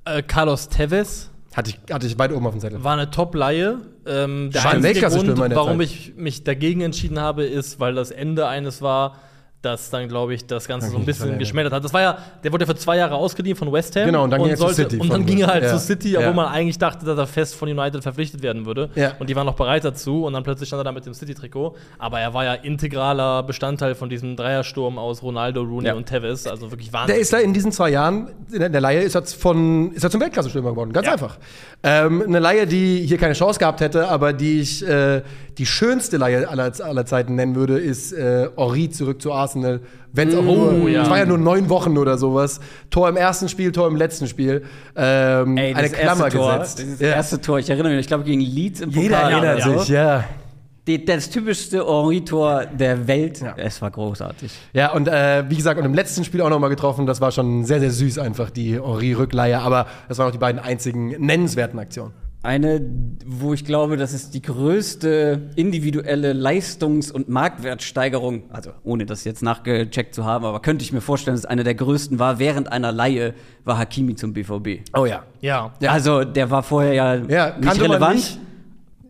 Äh, 0.04 0.22
Carlos 0.24 0.68
Tevez 0.68 1.32
Hatte 1.56 1.72
ich, 1.72 1.94
hatte 1.94 2.06
ich 2.06 2.19
weit 2.19 2.34
oben 2.34 2.46
auf 2.48 2.54
dem 2.54 2.60
Zettel. 2.60 2.84
war 2.84 2.94
eine 2.94 3.10
Top-Laie. 3.10 3.78
Ähm, 4.06 4.52
der 4.52 4.63
War 4.63 4.72
ein 4.72 4.78
einzige 4.78 4.84
Weltklasse-Stürmer 4.84 5.36
Grund, 5.48 5.56
warum 5.56 5.80
ich 5.80 6.13
mich 6.18 6.44
dagegen 6.44 6.81
entschieden 6.81 7.19
habe, 7.19 7.46
ist, 7.46 7.80
weil 7.80 7.96
das 7.96 8.12
Ende 8.12 8.48
eines 8.48 8.81
war, 8.81 9.16
das 9.66 9.90
dann, 9.90 10.08
glaube 10.08 10.34
ich, 10.36 10.46
das 10.46 10.68
Ganze 10.68 10.90
so 10.90 10.98
ein 10.98 11.06
bisschen 11.06 11.32
ja- 11.32 11.38
geschmettert 11.38 11.74
hat. 11.74 11.84
Das 11.84 11.92
war 11.94 12.02
ja, 12.02 12.18
der 12.44 12.54
wurde 12.54 12.64
ja 12.66 12.72
für 12.72 12.78
zwei 12.78 12.98
Jahre 12.98 13.16
ausgeliehen 13.16 13.58
von 13.58 13.72
West 13.74 13.96
Ham. 13.96 14.06
Genau, 14.06 14.24
und 14.24 14.30
dann 14.30 14.42
ging 14.42 14.52
er 14.52 14.58
zu 14.58 14.68
City 14.70 14.98
Und 15.00 15.12
dann 15.12 15.26
ging 15.26 15.40
er 15.42 15.48
halt 15.48 15.64
ja. 15.64 15.70
zu 15.72 15.80
City, 15.80 16.12
Ja. 16.12 16.20
obwohl 16.20 16.34
man 16.36 16.48
eigentlich 16.48 16.78
dachte, 16.78 17.06
dass 17.06 17.18
er 17.18 17.28
fest 17.28 17.56
von 17.56 17.68
United 17.68 18.04
verpflichtet 18.04 18.42
werden 18.44 18.66
würde. 18.66 18.90
Ja. 18.96 19.14
Und 19.20 19.30
die 19.30 19.36
waren 19.36 19.46
noch 19.46 19.56
bereit 19.56 19.84
dazu. 19.84 20.24
Und 20.26 20.34
dann 20.34 20.44
plötzlich 20.44 20.70
stand 20.70 20.82
er 20.82 20.84
da 20.86 20.92
mit 20.92 21.06
dem 21.06 21.14
City-Trikot. 21.14 21.76
Aber 21.98 22.20
er 22.20 22.34
war 22.34 22.46
ja 22.46 22.54
integraler 22.54 23.44
Bestandteil 23.44 23.96
von 23.96 24.10
diesem 24.10 24.36
Dreiersturm 24.36 24.98
aus 25.00 25.24
Ronaldo, 25.24 25.62
Rooney 25.64 25.88
Ja. 25.88 25.94
und 25.96 26.06
Tevez. 26.06 26.46
Also 26.48 26.72
wirklich 26.72 26.92
Der 26.92 27.00
Wahnsinn. 27.02 27.16
ist 27.20 27.34
da 27.34 27.38
in 27.40 27.54
diesen 27.54 27.72
zwei 27.72 27.90
Jahren, 27.90 28.30
in 28.52 28.60
der- 28.60 28.70
der 28.70 28.82
Leihe, 28.82 29.02
ist 29.02 29.16
er, 29.16 29.24
von, 29.24 29.92
ist 29.94 30.04
er 30.04 30.12
zum 30.12 30.22
Weltklasse-Stürmer 30.22 30.72
geworden. 30.72 30.94
Ganz 30.94 31.08
Ja. 31.08 31.14
einfach. 31.14 31.38
Ähm, 31.84 32.24
eine 32.28 32.40
Leihe, 32.40 32.68
die 32.68 33.06
hier 33.06 33.18
keine 33.18 33.34
Chance 33.34 33.60
gehabt 33.60 33.82
hätte, 33.82 34.08
aber 34.10 34.34
die 34.34 34.62
ich 34.62 34.88
äh, 34.88 35.22
die 35.57 35.66
schönste 35.66 36.18
Leihe 36.18 36.48
aller, 36.50 36.72
aller 36.84 37.06
Zeiten 37.06 37.36
nennen 37.36 37.56
würde, 37.56 37.80
ist 37.80 38.12
äh, 38.13 38.50
Henri 38.57 38.90
zurück 38.90 39.22
zu 39.22 39.31
Arsenal. 39.31 39.80
Wenn 40.12 40.30
es 40.30 40.36
auch 40.36 40.46
Oh, 40.46 40.72
nur, 40.72 40.90
ja. 40.90 41.04
es 41.04 41.10
war 41.10 41.18
ja 41.18 41.25
nur 41.25 41.38
neun 41.38 41.69
Wochen 41.69 41.98
oder 41.98 42.18
sowas. 42.18 42.60
Tor 42.90 43.10
im 43.10 43.18
ersten 43.18 43.50
Spiel, 43.50 43.72
Tor 43.72 43.88
im 43.88 43.96
letzten 43.96 44.28
Spiel. 44.28 44.63
Ähm, 44.96 45.57
Ey, 45.57 45.74
eine 45.74 45.90
das 45.90 45.98
Klammer 45.98 46.24
erste 46.25 46.38
Tor, 46.38 46.57
gesetzt. 46.60 46.80
Dieses 46.80 47.00
Ja. 47.00 47.07
erste 47.10 47.42
Tor, 47.42 47.60
ich 47.60 47.69
erinnere 47.69 47.92
mich, 47.94 48.02
ich 48.02 48.07
glaube 48.07 48.24
gegen 48.24 48.42
Leeds 48.42 48.81
im 48.81 48.90
Jeder 48.92 49.16
Pokal 49.18 49.31
erinnert 49.31 49.65
oder 49.65 49.74
so. 49.74 49.80
sich, 49.80 49.89
ja. 49.89 50.24
Die, 50.88 51.03
das 51.03 51.30
typischste 51.32 51.77
Henri-Tor 51.88 52.65
der 52.68 53.08
Welt. 53.08 53.41
Ja. 53.41 53.56
Es 53.58 53.82
war 53.82 53.89
großartig. 53.89 54.51
Ja, 54.74 54.91
und 54.91 55.08
äh, 55.08 55.44
wie 55.50 55.56
gesagt, 55.56 55.80
und 55.80 55.86
im 55.86 55.96
letzten 55.96 56.24
Spiel 56.24 56.41
auch 56.41 56.50
nochmal 56.50 56.70
getroffen. 56.70 57.08
Das 57.08 57.22
war 57.22 57.32
schon 57.32 57.65
sehr, 57.65 57.80
sehr 57.80 57.89
süß 57.91 58.20
einfach, 58.20 58.51
die 58.51 58.74
Henri-Rückleihe. 58.80 59.58
Aber 59.60 59.88
das 60.08 60.18
waren 60.20 60.27
auch 60.27 60.32
die 60.32 60.38
beiden 60.38 60.62
einzigen 60.62 61.08
nennenswerten 61.25 61.80
Aktionen. 61.80 62.13
Eine, 62.46 62.80
wo 63.25 63.54
ich 63.54 63.66
glaube, 63.66 63.98
das 63.98 64.14
ist 64.14 64.34
die 64.36 64.42
größte 64.42 65.50
individuelle 65.56 66.34
Leistungs- 66.34 67.12
und 67.12 67.28
Marktwertsteigerung, 67.28 68.44
also 68.52 68.72
ohne 68.84 69.06
das 69.06 69.24
jetzt 69.24 69.42
nachgecheckt 69.42 70.14
zu 70.14 70.25
haben, 70.25 70.46
aber 70.46 70.62
könnte 70.62 70.84
ich 70.84 70.94
mir 70.94 71.02
vorstellen, 71.02 71.34
dass 71.36 71.42
es 71.42 71.46
eine 71.50 71.64
der 71.64 71.75
größten 71.75 72.20
war, 72.20 72.38
während 72.40 72.72
einer 72.72 72.92
Laie 72.92 73.34
war 73.64 73.78
Hakimi 73.80 74.16
zum 74.16 74.34
BVB. 74.34 74.82
Oh 74.96 75.06
ja. 75.06 75.24
ja. 75.42 75.74
Ja. 75.80 75.92
Also 75.92 76.24
der 76.24 76.52
war 76.52 76.62
vorher 76.64 76.94
ja, 76.94 77.16
Ja, 77.16 77.58
nicht 77.58 77.82
relevant. 77.82 78.16
nicht. 78.16 78.40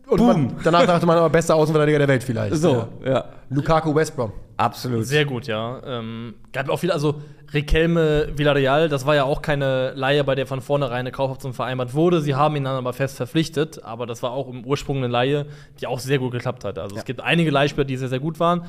Und 0.08 0.20
man, 0.20 0.52
danach 0.64 0.86
dachte 0.86 1.04
man 1.04 1.18
aber, 1.18 1.28
bester 1.30 1.56
Außenverteidiger 1.56 1.98
der 1.98 2.08
Welt 2.08 2.22
vielleicht. 2.24 2.54
So, 2.56 2.86
Ja. 3.04 3.10
ja. 3.10 3.24
Lukaku 3.50 3.94
West 3.94 4.16
Brom. 4.16 4.32
Absolut. 4.56 5.04
Sehr 5.04 5.24
gut, 5.24 5.46
ja. 5.46 5.80
Ähm, 5.84 6.34
gab 6.52 6.68
auch 6.70 6.82
wieder, 6.82 6.94
also 6.94 7.20
Riquelme 7.52 8.28
Villarreal, 8.34 8.88
das 8.88 9.06
war 9.06 9.14
ja 9.14 9.24
auch 9.24 9.42
keine 9.42 9.92
Leihe, 9.94 10.24
bei 10.24 10.34
der 10.34 10.46
von 10.46 10.60
vornherein 10.60 11.00
eine 11.00 11.12
Kaufoption 11.12 11.52
vereinbart 11.52 11.94
wurde. 11.94 12.20
Sie 12.20 12.34
haben 12.34 12.56
ihn 12.56 12.64
dann 12.64 12.76
aber 12.76 12.92
fest 12.92 13.16
verpflichtet, 13.16 13.84
aber 13.84 14.06
das 14.06 14.22
war 14.22 14.30
auch 14.32 14.48
im 14.48 14.64
Ursprung 14.64 14.98
eine 14.98 15.08
Leihe, 15.08 15.46
die 15.80 15.86
auch 15.86 15.98
sehr 15.98 16.18
gut 16.18 16.32
geklappt 16.32 16.64
hat. 16.64 16.78
Also 16.78 16.96
es 16.96 17.04
gibt 17.04 17.20
einige 17.20 17.50
Leihspieler, 17.50 17.84
die 17.84 17.96
sehr, 17.96 18.08
sehr 18.08 18.20
gut 18.20 18.40
waren. 18.40 18.64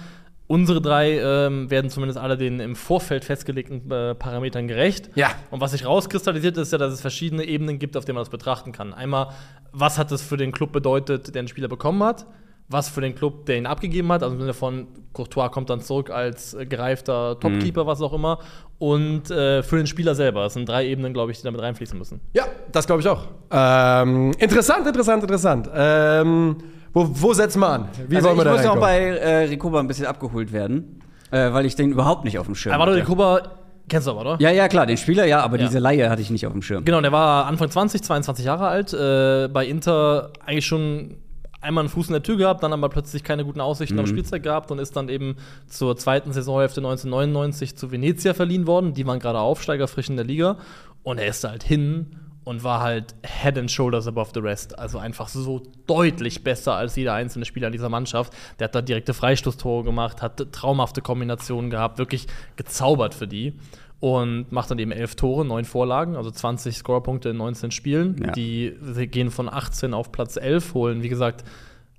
Unsere 0.48 0.82
drei 0.82 1.20
ähm, 1.20 1.70
werden 1.70 1.89
zumindest 1.89 2.17
alle 2.17 2.38
den 2.38 2.62
im 2.62 2.77
Vorfeld 2.77 3.25
festgelegten 3.25 3.91
äh, 3.91 4.15
Parametern 4.15 4.67
gerecht. 4.67 5.10
Ja. 5.15 5.32
Und 5.51 5.60
was 5.60 5.72
sich 5.72 5.86
rauskristallisiert, 5.86 6.56
ist 6.56 6.72
ja, 6.72 6.77
dass 6.77 6.94
es 6.94 7.01
verschiedene 7.01 7.44
Ebenen 7.44 7.79
gibt, 7.79 7.98
auf 7.98 8.06
denen 8.06 8.15
man 8.15 8.22
das 8.22 8.29
betrachten 8.29 8.72
kann. 8.72 8.94
Einmal, 8.94 9.29
was 9.74 9.98
hat 9.98 10.10
es 10.13 10.22
für 10.22 10.38
den 10.38 10.53
Club 10.53 10.72
bedeutet, 10.72 11.36
der 11.36 11.44
den 11.44 11.50
Spieler 11.50 11.67
bekommen 11.67 12.01
hat? 12.01 12.25
Was 12.70 12.90
für 12.90 13.00
den 13.02 13.16
Club, 13.16 13.46
der 13.46 13.58
ihn 13.58 13.66
abgegeben 13.66 14.12
hat? 14.12 14.24
Also 14.24 14.36
im 14.36 14.42
Sinne 14.42 14.54
von, 14.54 14.88
Courtois 15.14 15.50
kommt 15.50 15.70
dann 15.70 15.80
zurück 15.80 16.10
als 16.10 16.54
äh, 16.54 16.66
gereifter 16.66 17.40
Topkeeper, 17.40 17.88
was 17.88 18.02
auch 18.02 18.12
immer. 18.14 18.40
Und 18.78 19.32
äh, 19.32 19.64
für 19.64 19.78
den 19.78 19.88
Spieler 19.88 20.16
selber. 20.16 20.44
Das 20.44 20.54
sind 20.54 20.68
drei 20.68 20.86
Ebenen, 20.86 21.14
glaube 21.14 21.32
ich, 21.32 21.38
die 21.38 21.44
damit 21.46 21.62
reinfließen 21.62 21.98
müssen. 21.98 22.20
Ja, 22.34 22.44
das 22.72 22.86
glaube 22.86 23.02
ich 23.02 23.08
auch. 23.08 23.24
Ähm, 23.52 24.34
interessant, 24.38 24.86
interessant, 24.86 25.24
interessant. 25.24 25.70
Ähm, 25.74 26.58
wo, 26.94 27.08
wo 27.10 27.34
setzen 27.34 27.60
wir 27.62 27.70
an? 27.70 27.88
Wie 28.08 28.16
also 28.18 28.28
wollen 28.30 28.38
wir 28.38 28.44
ich 28.44 28.62
da 28.62 28.68
muss 28.68 28.76
noch 28.76 28.80
bei 28.82 28.98
äh, 29.00 29.36
Ricoba 29.46 29.80
ein 29.80 29.88
bisschen 29.88 30.06
abgeholt 30.06 30.52
werden, 30.52 31.02
äh, 31.32 31.52
weil 31.54 31.66
ich 31.66 31.76
den 31.76 31.92
überhaupt 31.92 32.26
nicht 32.26 32.38
auf 32.38 32.46
dem 32.48 32.56
Schirm 32.56 32.74
Aber 32.74 32.84
hatte. 32.86 32.96
der 32.96 33.06
Kuba 33.06 33.42
kennst 33.88 34.08
du 34.08 34.12
aber, 34.12 34.22
oder? 34.22 34.38
Ja, 34.40 34.52
ja, 34.52 34.68
klar, 34.68 34.86
den 34.86 34.98
Spieler 34.98 35.26
ja, 35.26 35.40
aber 35.42 35.58
Ja. 35.58 35.66
diese 35.68 35.80
Laie 35.80 36.10
hatte 36.10 36.22
ich 36.22 36.30
nicht 36.30 36.46
auf 36.46 36.54
dem 36.54 36.62
Schirm. 36.62 36.84
Genau, 36.86 37.00
der 37.02 37.12
war 37.12 37.46
Anfang 37.46 37.70
20, 37.72 38.04
22 38.04 38.46
Jahre 38.46 38.68
alt, 38.68 38.94
äh, 38.94 39.48
bei 39.52 39.66
Inter 39.66 40.32
eigentlich 40.46 40.66
schon 40.66 41.16
einmal 41.62 41.84
einen 41.84 41.90
Fuß 41.90 42.08
in 42.08 42.14
der 42.14 42.24
Tür 42.24 42.38
gehabt, 42.38 42.64
dann 42.64 42.74
aber 42.74 42.90
plötzlich 42.90 43.24
keine 43.24 43.44
guten 43.44 43.62
Aussichten 43.62 44.00
auf 44.00 44.08
Spielzeit 44.08 44.44
gehabt 44.44 44.72
und 44.72 44.80
ist 44.80 44.96
dann 44.96 45.10
eben 45.10 45.38
zur 45.68 45.98
zweiten 45.98 46.32
Saisonhälfte 46.32 46.82
1999 46.82 47.76
zu 47.76 47.92
Venezia 47.92 48.34
verliehen 48.34 48.68
worden. 48.68 48.94
Die 48.94 49.06
waren 49.08 49.20
gerade 49.20 49.40
Aufsteiger, 49.40 49.88
frisch 49.88 50.10
in 50.10 50.16
der 50.16 50.26
Liga. 50.26 50.58
Und 51.04 51.20
er 51.20 51.28
ist 51.28 51.44
da 51.44 51.50
halt 51.50 51.64
hin 51.64 52.18
und 52.48 52.64
war 52.64 52.82
halt 52.82 53.14
head 53.24 53.58
and 53.58 53.70
shoulders 53.70 54.08
above 54.08 54.32
the 54.34 54.40
rest. 54.40 54.80
Also 54.80 55.00
einfach 55.00 55.28
so 55.28 55.64
deutlich 55.86 56.46
besser 56.46 56.76
als 56.76 56.96
jeder 56.96 57.14
einzelne 57.14 57.44
Spieler 57.44 57.72
dieser 57.72 57.90
Mannschaft. 57.90 58.34
Der 58.60 58.66
hat 58.66 58.76
da 58.76 58.82
direkte 58.82 59.14
Freistoßtore 59.14 59.84
gemacht, 59.84 60.22
hat 60.22 60.54
traumhafte 60.54 61.02
Kombinationen 61.02 61.70
gehabt, 61.70 61.98
wirklich 61.98 62.28
gezaubert 62.56 63.14
für 63.14 63.28
die. 63.28 63.60
Und 64.00 64.51
macht 64.51 64.70
dann 64.70 64.77
eben 64.77 64.92
elf 64.92 65.16
Tore, 65.16 65.44
neun 65.44 65.66
Vorlagen, 65.66 66.16
also 66.16 66.30
20 66.30 66.77
Scorerpunkte 66.77 67.30
in 67.30 67.38
19 67.38 67.72
Spielen. 67.72 68.16
Ja. 68.24 68.32
Die 68.32 68.75
gehen 69.10 69.32
von 69.32 69.50
18 69.50 69.94
auf 69.94 70.12
Platz 70.12 70.36
11, 70.38 70.74
holen, 70.75 71.01
wie 71.01 71.10
gesagt, 71.10 71.44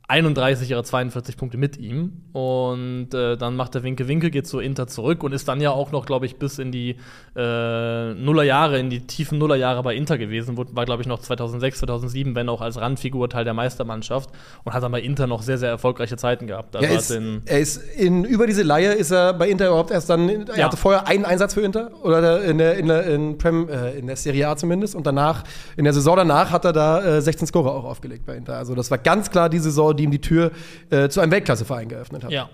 31 0.09 0.71
ihrer 0.71 0.83
42 0.85 1.37
Punkte 1.37 1.59
mit 1.59 1.77
ihm. 1.77 2.13
Und 2.33 3.13
äh, 3.13 3.37
dann 3.37 3.57
macht 3.57 3.75
der 3.75 3.83
Winke 3.83 4.09
Winke, 4.09 4.31
geht 4.31 4.47
zu 4.47 4.59
Inter 4.59 4.87
zurück 4.87 5.23
und 5.23 5.33
ist 5.33 5.47
dann 5.49 5.61
ja 5.61 5.71
auch 5.71 5.93
noch, 5.93 6.07
glaube 6.07 6.25
ich, 6.25 6.37
bis 6.37 6.59
in 6.59 6.73
die 6.73 6.97
äh, 7.37 8.15
Nullerjahre, 8.15 8.79
in 8.79 8.89
die 8.91 9.07
tiefen 9.07 9.39
Nullerjahre 9.39 9.83
bei 9.83 9.95
Inter 9.95 10.17
gewesen. 10.19 10.57
War, 10.57 10.85
glaube 10.87 11.03
ich, 11.03 11.09
noch 11.09 11.19
2006, 11.21 11.81
2007, 11.81 12.35
wenn 12.35 12.49
auch 12.49 12.61
als 12.63 12.79
Randfigur 12.81 13.29
Teil 13.29 13.45
der 13.45 13.55
Meistermannschaft. 13.55 14.31
Und 14.65 14.73
hat 14.73 14.83
dann 14.83 14.93
bei 14.93 15.01
Inter 15.03 15.27
noch 15.27 15.43
sehr, 15.43 15.59
sehr 15.59 15.69
erfolgreiche 15.69 16.17
Zeiten 16.17 16.47
gehabt. 16.47 16.75
Also 16.75 16.87
Er 16.89 16.99
ist, 16.99 17.11
er 17.47 17.59
ist 17.59 17.77
in, 17.99 18.25
über 18.25 18.47
diese 18.47 18.63
Leihe 18.63 18.93
ist 18.93 19.11
er 19.11 19.35
bei 19.35 19.49
Inter 19.49 19.67
überhaupt 19.69 19.91
erst 19.91 20.09
dann. 20.09 20.29
Er 20.29 20.57
Ja. 20.57 20.65
hatte 20.67 20.79
vorher 20.79 21.07
einen 21.07 21.27
Einsatz 21.27 21.53
für 21.55 21.61
Inter 21.61 21.91
oder 22.03 22.43
in 22.45 22.57
der, 22.59 22.77
in 22.79 22.87
der, 22.89 23.05
in 23.07 23.37
Prem, 23.37 23.69
äh, 23.69 23.91
in 23.99 24.07
der 24.07 24.17
Serie 24.17 24.49
A 24.49 24.57
zumindest. 24.57 24.95
Und 24.95 25.07
danach, 25.07 25.45
in 25.77 25.85
der 25.85 25.93
Saison 25.93 26.17
danach, 26.17 26.51
hat 26.51 26.65
er 26.65 26.73
da 26.73 27.17
äh, 27.19 27.21
16 27.21 27.47
Scorer 27.49 27.73
auch 27.75 27.85
aufgelegt 27.85 28.25
bei 28.25 28.37
Inter. 28.37 28.57
Also, 28.57 28.75
das 28.75 28.91
war 28.91 28.99
ganz 28.99 29.31
klar 29.31 29.51
die 29.51 29.59
Saison, 29.59 29.95
die 29.99 30.05
ihm 30.05 30.11
die 30.11 30.21
Tür 30.21 30.53
äh, 30.91 31.09
zu 31.11 31.21
einem 31.21 31.33
Weltklasseverein 31.33 31.89
geöffnet 31.89 32.25
hat. 32.25 32.31
ja. 32.31 32.49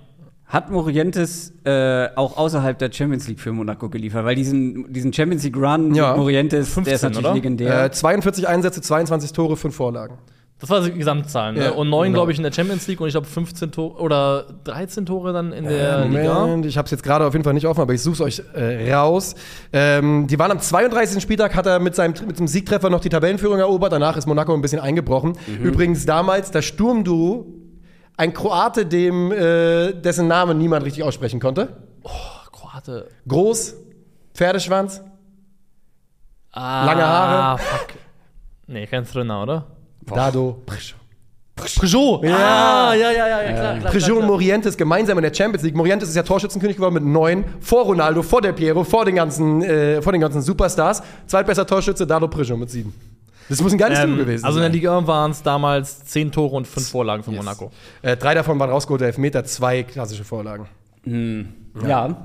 Hat 0.47 0.71
Morientes 0.71 1.55
äh, 1.65 2.07
auch 2.17 2.37
außerhalb 2.37 2.79
der 2.79 2.93
Champions 2.93 3.27
League 3.27 3.41
für 3.41 3.51
Monaco 3.51 3.89
geliefert? 3.89 4.27
Weil 4.27 4.35
diesen, 4.37 4.93
diesen 4.93 5.11
Champions 5.13 5.43
League 5.43 5.57
Run 5.57 5.95
Ja. 5.95 6.11
mit 6.11 6.19
Morientes, 6.19 6.51
der 6.53 6.61
ist 6.61 6.75
15, 6.75 6.95
natürlich 7.01 7.19
oder? 7.25 7.35
legendär. 7.35 7.85
Äh, 7.87 7.91
42 7.91 8.47
Einsätze, 8.47 8.83
22 8.83 9.33
Tore, 9.33 9.57
5 9.57 9.75
Vorlagen. 9.75 10.19
Das 10.65 10.71
war 10.71 10.81
die 10.81 10.93
Gesamtzahl. 10.93 11.53
Ne? 11.53 11.63
Ja, 11.63 11.71
und 11.73 11.91
neun, 11.91 12.07
genau. 12.07 12.21
glaube 12.21 12.33
ich, 12.33 12.39
in 12.39 12.43
der 12.43 12.51
Champions 12.51 12.87
League 12.87 12.99
und 12.99 13.07
ich 13.07 13.13
glaube 13.13 13.27
15 13.27 13.71
Tore 13.71 14.01
oder 14.01 14.47
13 14.65 15.05
Tore 15.05 15.35
dann 15.35 15.53
in 15.53 15.65
der 15.65 16.07
Liga. 16.07 16.39
Moment, 16.39 16.65
ich 16.65 16.79
habe 16.79 16.87
es 16.87 16.91
jetzt 16.91 17.03
gerade 17.03 17.27
auf 17.27 17.35
jeden 17.35 17.45
Fall 17.45 17.53
nicht 17.53 17.67
offen, 17.67 17.83
aber 17.83 17.93
ich 17.93 18.01
suche 18.01 18.15
es 18.15 18.21
euch 18.41 18.43
äh, 18.55 18.91
raus. 18.95 19.35
Ähm, 19.75 20.27
die 20.27 20.39
waren 20.39 20.51
am 20.51 20.61
32. 20.61 21.23
Spieltag, 21.23 21.55
hat 21.55 21.67
er 21.67 21.81
mit 21.81 21.95
seinem, 21.95 22.15
mit 22.27 22.39
dem 22.39 22.47
Siegtreffer 22.47 22.89
noch 22.89 23.01
die 23.01 23.11
Tabellenführung 23.11 23.59
erobert. 23.59 23.93
Danach 23.93 24.17
ist 24.17 24.25
Monaco 24.25 24.55
ein 24.55 24.63
bisschen 24.63 24.81
eingebrochen. 24.81 25.37
Mhm. 25.47 25.65
Übrigens 25.67 26.07
damals 26.07 26.51
das 26.51 26.65
Sturmduo, 26.65 27.45
ein 28.17 28.33
Kroate, 28.33 28.87
dem, 28.87 29.33
äh, 29.33 29.93
dessen 29.93 30.29
Namen 30.29 30.57
niemand 30.57 30.87
richtig 30.87 31.03
aussprechen 31.03 31.41
konnte. 31.41 31.77
Ach, 32.09 32.51
Kroate. 32.51 33.09
Groß, 33.29 33.75
Pferdeschwanz. 34.33 35.03
Ah, 36.53 36.87
Lange 36.87 37.07
Haare. 37.07 37.59
Fuck. 37.59 37.89
Nee, 38.67 38.87
kein 38.87 39.05
Trainer, 39.05 39.43
oder? 39.43 39.67
Dado 40.07 40.63
Prischo. 40.67 40.97
Peugeot! 41.57 42.25
Ja. 42.25 42.37
Ah, 42.91 42.95
ja, 42.95 43.13
ja, 43.13 43.29
ja, 43.29 43.43
ja, 43.43 43.53
klar, 43.53 43.79
klar. 43.79 43.93
Klar, 43.93 44.17
und. 44.17 44.27
Morientes 44.27 44.77
gemeinsam 44.77 45.19
in 45.19 45.23
der 45.23 45.33
Champions 45.33 45.63
League. 45.63 45.77
Morientes 45.77 46.09
ist 46.09 46.17
ja 46.17 46.25
Torschützenkönig 46.25 46.77
geworden 46.77 46.95
mit 46.95 47.05
neun, 47.05 47.45
vor 47.61 47.85
Ronaldo, 47.85 48.23
vor 48.23 48.43
Del 48.43 48.53
Piero, 48.55 48.83
vor 48.83 49.05
den 49.05 49.15
ganzen, 49.15 49.63
äh, 49.63 50.03
vor 50.03 50.11
den 50.13 50.21
ganzen 50.21 50.43
Superstars. 50.43 51.03
Zweitbester 51.27 51.65
Torschütze, 51.65 52.07
Dado 52.07 52.27
Prisjo 52.27 52.57
mit 52.57 52.71
sieben. 52.71 52.93
Das 53.49 53.61
muss 53.61 53.73
ein 53.73 53.79
geiles 53.79 54.01
Duo 54.01 54.09
Ähm, 54.09 54.17
gewesen 54.17 54.45
also 54.45 54.59
in 54.59 54.63
der 54.63 54.71
sein. 54.71 54.73
Liga 54.73 55.07
waren 55.07 55.31
es 55.31 55.43
damals 55.43 56.05
10 56.07 56.33
Tore 56.33 56.57
und 56.57 56.67
5 56.67 56.89
Vorlagen 56.89 57.23
für 57.23 57.31
Monaco. 57.31 57.71
Äh, 58.03 58.17
drei 58.17 58.35
davon 58.35 58.59
waren 58.59 58.71
rausgeholte 58.71 59.07
Elfmeter, 59.07 59.45
zwei 59.45 59.83
klassische 59.85 60.25
Vorlagen. 60.25 60.67
ja. 61.87 62.17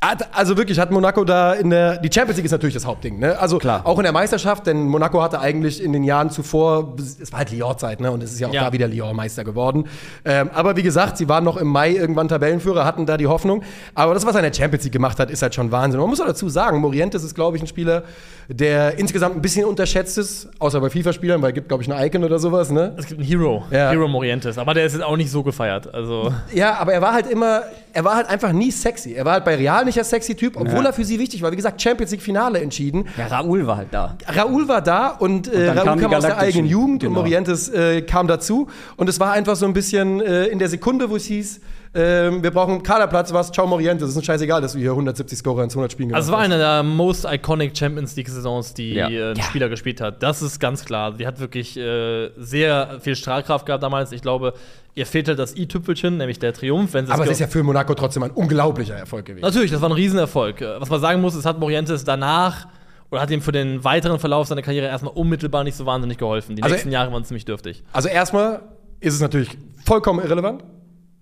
Hat- 0.00 0.28
Also 0.32 0.56
wirklich 0.56 0.78
hat 0.78 0.92
Monaco 0.92 1.24
da 1.24 1.54
in 1.54 1.70
der. 1.70 1.96
Die 1.98 2.08
Champions 2.12 2.36
League 2.36 2.44
ist 2.44 2.52
natürlich 2.52 2.74
das 2.74 2.86
Hauptding, 2.86 3.18
ne? 3.18 3.36
Also 3.36 3.58
Klar. 3.58 3.80
auch 3.84 3.98
in 3.98 4.04
der 4.04 4.12
Meisterschaft, 4.12 4.64
denn 4.68 4.86
Monaco 4.86 5.20
hatte 5.20 5.40
eigentlich 5.40 5.82
in 5.82 5.92
den 5.92 6.04
Jahren 6.04 6.30
zuvor, 6.30 6.94
es 7.20 7.32
war 7.32 7.40
halt 7.40 7.50
Lyon-Zeit, 7.50 7.98
ne? 8.00 8.12
Und 8.12 8.22
es 8.22 8.32
ist 8.32 8.38
ja 8.38 8.46
auch 8.46 8.54
Ja. 8.54 8.66
da 8.66 8.72
wieder 8.72 8.86
Lyon-Meister 8.86 9.42
geworden. 9.42 9.88
Ähm, 10.24 10.50
aber 10.54 10.76
wie 10.76 10.84
gesagt, 10.84 11.16
sie 11.16 11.28
waren 11.28 11.42
noch 11.42 11.56
im 11.56 11.66
Mai 11.66 11.90
irgendwann 11.94 12.28
Tabellenführer, 12.28 12.84
hatten 12.84 13.06
da 13.06 13.16
die 13.16 13.26
Hoffnung. 13.26 13.64
Aber 13.96 14.14
das, 14.14 14.24
was 14.24 14.36
er 14.36 14.44
in 14.44 14.52
der 14.52 14.56
Champions 14.56 14.84
League 14.84 14.92
gemacht 14.92 15.18
hat, 15.18 15.32
ist 15.32 15.42
halt 15.42 15.56
schon 15.56 15.72
Wahnsinn. 15.72 15.98
Man 16.00 16.08
muss 16.08 16.20
auch 16.20 16.26
dazu 16.26 16.48
sagen, 16.48 16.78
Morientes 16.78 17.24
ist, 17.24 17.34
glaube 17.34 17.56
ich, 17.56 17.62
ein 17.64 17.66
Spieler, 17.66 18.04
der 18.48 18.98
insgesamt 19.00 19.34
ein 19.34 19.42
bisschen 19.42 19.64
unterschätzt 19.64 20.16
ist, 20.16 20.48
außer 20.60 20.80
bei 20.80 20.90
FIFA-Spielern, 20.90 21.42
weil 21.42 21.48
es 21.50 21.54
gibt, 21.54 21.66
glaube 21.68 21.82
ich, 21.82 21.92
ein 21.92 22.06
Icon 22.06 22.22
oder 22.22 22.38
sowas, 22.38 22.70
ne? 22.70 22.94
Es 22.96 23.06
gibt 23.06 23.18
einen 23.20 23.28
Hero, 23.28 23.64
Ja. 23.72 23.90
Hero 23.90 24.06
Morientes, 24.06 24.58
aber 24.58 24.74
der 24.74 24.86
ist 24.86 24.92
jetzt 24.92 25.02
auch 25.04 25.16
nicht 25.16 25.30
so 25.32 25.42
gefeiert. 25.42 25.92
Also 25.92 26.32
Ja, 26.54 26.76
aber 26.78 26.92
er 26.92 27.02
war 27.02 27.14
halt 27.14 27.26
immer, 27.28 27.62
er 27.98 28.04
war 28.04 28.14
halt 28.14 28.28
einfach 28.28 28.52
nie 28.52 28.70
sexy. 28.70 29.14
Er 29.14 29.24
war 29.24 29.32
halt 29.32 29.44
bei 29.44 29.56
Real 29.56 29.84
nicht 29.84 29.96
der 29.96 30.04
sexy 30.04 30.36
Typ, 30.36 30.56
obwohl 30.56 30.84
Ja. 30.84 30.90
er 30.90 30.92
für 30.92 31.04
sie 31.04 31.18
wichtig 31.18 31.42
war. 31.42 31.50
Wie 31.50 31.56
gesagt, 31.56 31.82
Champions 31.82 32.12
League 32.12 32.22
Finale 32.22 32.60
entschieden. 32.60 33.06
ja, 33.16 33.26
Raoul 33.26 33.66
war 33.66 33.76
halt 33.76 33.88
da. 33.90 34.16
Raoul 34.28 34.68
war 34.68 34.80
da 34.82 35.08
und, 35.08 35.48
äh, 35.52 35.66
dann 35.66 35.78
Raoul 35.78 35.96
die 35.96 36.02
kam 36.04 36.14
aus 36.14 36.24
der 36.24 36.38
eigenen 36.38 36.66
Jugend 36.66 37.02
und 37.02 37.08
Genau. 37.10 37.20
Morientes 37.22 37.68
äh, 37.70 38.02
kam 38.02 38.28
dazu. 38.28 38.68
Und 38.96 39.08
es 39.08 39.18
war 39.18 39.32
einfach 39.32 39.56
so 39.56 39.66
ein 39.66 39.72
bisschen 39.72 40.20
äh, 40.20 40.44
in 40.46 40.60
der 40.60 40.68
Sekunde, 40.68 41.10
wo 41.10 41.16
es 41.16 41.24
hieß, 41.24 41.60
ähm, 41.94 42.42
wir 42.42 42.50
brauchen 42.50 42.74
einen 42.74 42.82
Kaderplatz, 42.82 43.32
was, 43.32 43.50
ciao 43.50 43.66
Morientes. 43.66 44.04
Es 44.04 44.10
ist 44.10 44.16
uns 44.16 44.26
scheißegal, 44.26 44.60
dass 44.60 44.72
du 44.74 44.78
hier 44.78 44.90
170 44.90 45.38
Scorer 45.38 45.64
in 45.64 45.70
200 45.70 45.90
Spielen 45.92 46.14
Also 46.14 46.26
es 46.26 46.26
gemacht 46.26 46.38
war 46.38 46.44
eine 46.44 46.58
der 46.58 46.82
most 46.82 47.24
iconic 47.24 47.76
Champions 47.76 48.14
League-Saisons, 48.16 48.74
die 48.74 48.92
Ja. 48.94 49.08
äh, 49.08 49.30
ein 49.30 49.36
Ja. 49.36 49.42
Spieler 49.42 49.68
gespielt 49.68 50.00
hat. 50.00 50.22
Das 50.22 50.42
ist 50.42 50.60
ganz 50.60 50.84
klar. 50.84 51.12
Die 51.12 51.26
hat 51.26 51.40
wirklich 51.40 51.76
äh, 51.76 52.30
sehr 52.36 52.98
viel 53.00 53.16
Strahlkraft 53.16 53.64
gehabt 53.66 53.82
damals. 53.82 54.12
Ich 54.12 54.22
glaube, 54.22 54.52
ihr 54.94 55.06
fehlt 55.06 55.28
halt 55.28 55.38
das 55.38 55.56
i-Tüpfelchen, 55.56 56.18
nämlich 56.18 56.38
der 56.38 56.52
Triumph. 56.52 56.94
Aber 56.94 57.24
es 57.24 57.30
ist 57.30 57.40
ja 57.40 57.46
für 57.46 57.62
Monaco 57.62 57.94
trotzdem 57.94 58.22
ein 58.22 58.32
unglaublicher 58.32 58.94
Erfolg 58.94 59.24
gewesen. 59.26 59.42
Natürlich, 59.44 59.70
das 59.70 59.80
war 59.80 59.88
ein 59.88 59.92
Riesenerfolg. 59.92 60.60
Was 60.78 60.90
man 60.90 61.00
sagen 61.00 61.20
muss, 61.20 61.34
es 61.34 61.44
hat 61.46 61.58
Morientes 61.58 62.04
danach 62.04 62.66
oder 63.10 63.22
hat 63.22 63.30
ihm 63.30 63.40
für 63.40 63.52
den 63.52 63.82
weiteren 63.84 64.18
Verlauf 64.18 64.46
seiner 64.48 64.60
Karriere 64.60 64.86
erstmal 64.86 65.14
unmittelbar 65.14 65.64
nicht 65.64 65.76
so 65.76 65.86
wahnsinnig 65.86 66.18
geholfen. 66.18 66.56
Die 66.56 66.62
Also- 66.62 66.74
nächsten 66.74 66.90
Jahre 66.92 67.10
waren 67.12 67.24
ziemlich 67.24 67.46
dürftig. 67.46 67.82
Also 67.92 68.08
erstmal 68.08 68.60
ist 69.00 69.14
es 69.14 69.20
natürlich 69.20 69.56
vollkommen 69.86 70.18
irrelevant, 70.22 70.62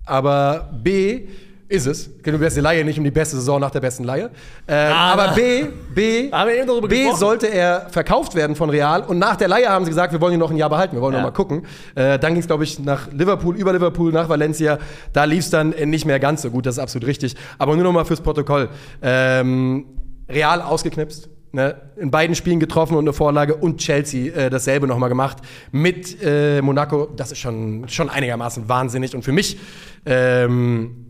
aber 0.07 0.71
B 0.83 1.27
ist 1.69 1.87
es. 1.87 2.09
Die 2.25 2.31
beste 2.31 2.61
Leihe, 2.61 2.85
nicht 2.85 2.97
um 2.97 3.03
die 3.05 3.11
beste 3.11 3.35
Saison 3.35 3.61
nach 3.61 3.73
der 3.73 3.81
besten 3.81 4.05
Leihe. 4.05 4.31
Ähm, 4.69 4.93
Aber- 4.93 5.23
aber 5.25 5.35
B, 5.35 5.65
B, 5.93 6.31
B 6.89 7.11
sollte 7.13 7.49
er 7.49 7.89
verkauft 7.91 8.37
werden 8.37 8.55
von 8.55 8.71
Real 8.71 9.03
und 9.03 9.19
nach 9.19 9.35
der 9.35 9.49
Leihe 9.49 9.69
haben 9.69 9.85
sie 9.85 9.91
gesagt, 9.91 10.13
wir 10.13 10.21
wollen 10.21 10.35
ihn 10.35 10.39
noch 10.39 10.53
ein 10.53 10.57
Jahr 10.57 10.71
behalten, 10.71 10.95
wir 10.95 11.03
wollen 11.03 11.15
Ja. 11.15 11.21
noch 11.23 11.27
mal 11.27 11.33
gucken. 11.35 11.67
Äh, 11.97 12.21
dann 12.21 12.35
ging 12.35 12.41
es, 12.41 12.47
glaube 12.47 12.63
ich, 12.63 12.79
nach 12.79 13.11
Liverpool, 13.11 13.57
über 13.57 13.73
Liverpool, 13.73 14.13
nach 14.13 14.29
Valencia. 14.29 14.79
Da 15.13 15.25
lief 15.25 15.41
es 15.41 15.51
dann 15.51 15.71
nicht 15.71 16.05
mehr 16.07 16.21
ganz 16.21 16.43
so 16.43 16.51
gut, 16.51 16.67
das 16.67 16.77
ist 16.77 16.83
absolut 16.83 17.09
richtig. 17.09 17.35
Aber 17.59 17.75
nur 17.75 17.83
noch 17.83 17.93
mal 17.93 18.05
fürs 18.05 18.21
Protokoll. 18.21 18.69
Ähm, 19.03 19.87
Real 20.29 20.63
ausgeknipst. 20.63 21.29
Ne, 21.57 21.75
in 21.97 22.11
beiden 22.11 22.37
Spielen 22.37 22.61
getroffen 22.61 22.99
und 22.99 23.05
eine 23.05 23.15
Vorlage 23.15 23.57
und 23.57 23.79
Chelsea 23.79 24.31
äh, 24.35 24.51
dasselbe 24.51 24.87
nochmal 24.87 25.09
gemacht 25.09 25.39
mit 25.73 26.23
äh, 26.23 26.61
Monaco. 26.61 27.07
Das 27.17 27.33
ist 27.33 27.39
schon, 27.39 27.89
schon 27.89 28.11
einigermaßen 28.11 28.69
wahnsinnig. 28.69 29.15
Und 29.15 29.23
für 29.23 29.33
mich, 29.33 29.59
ähm, 30.05 31.07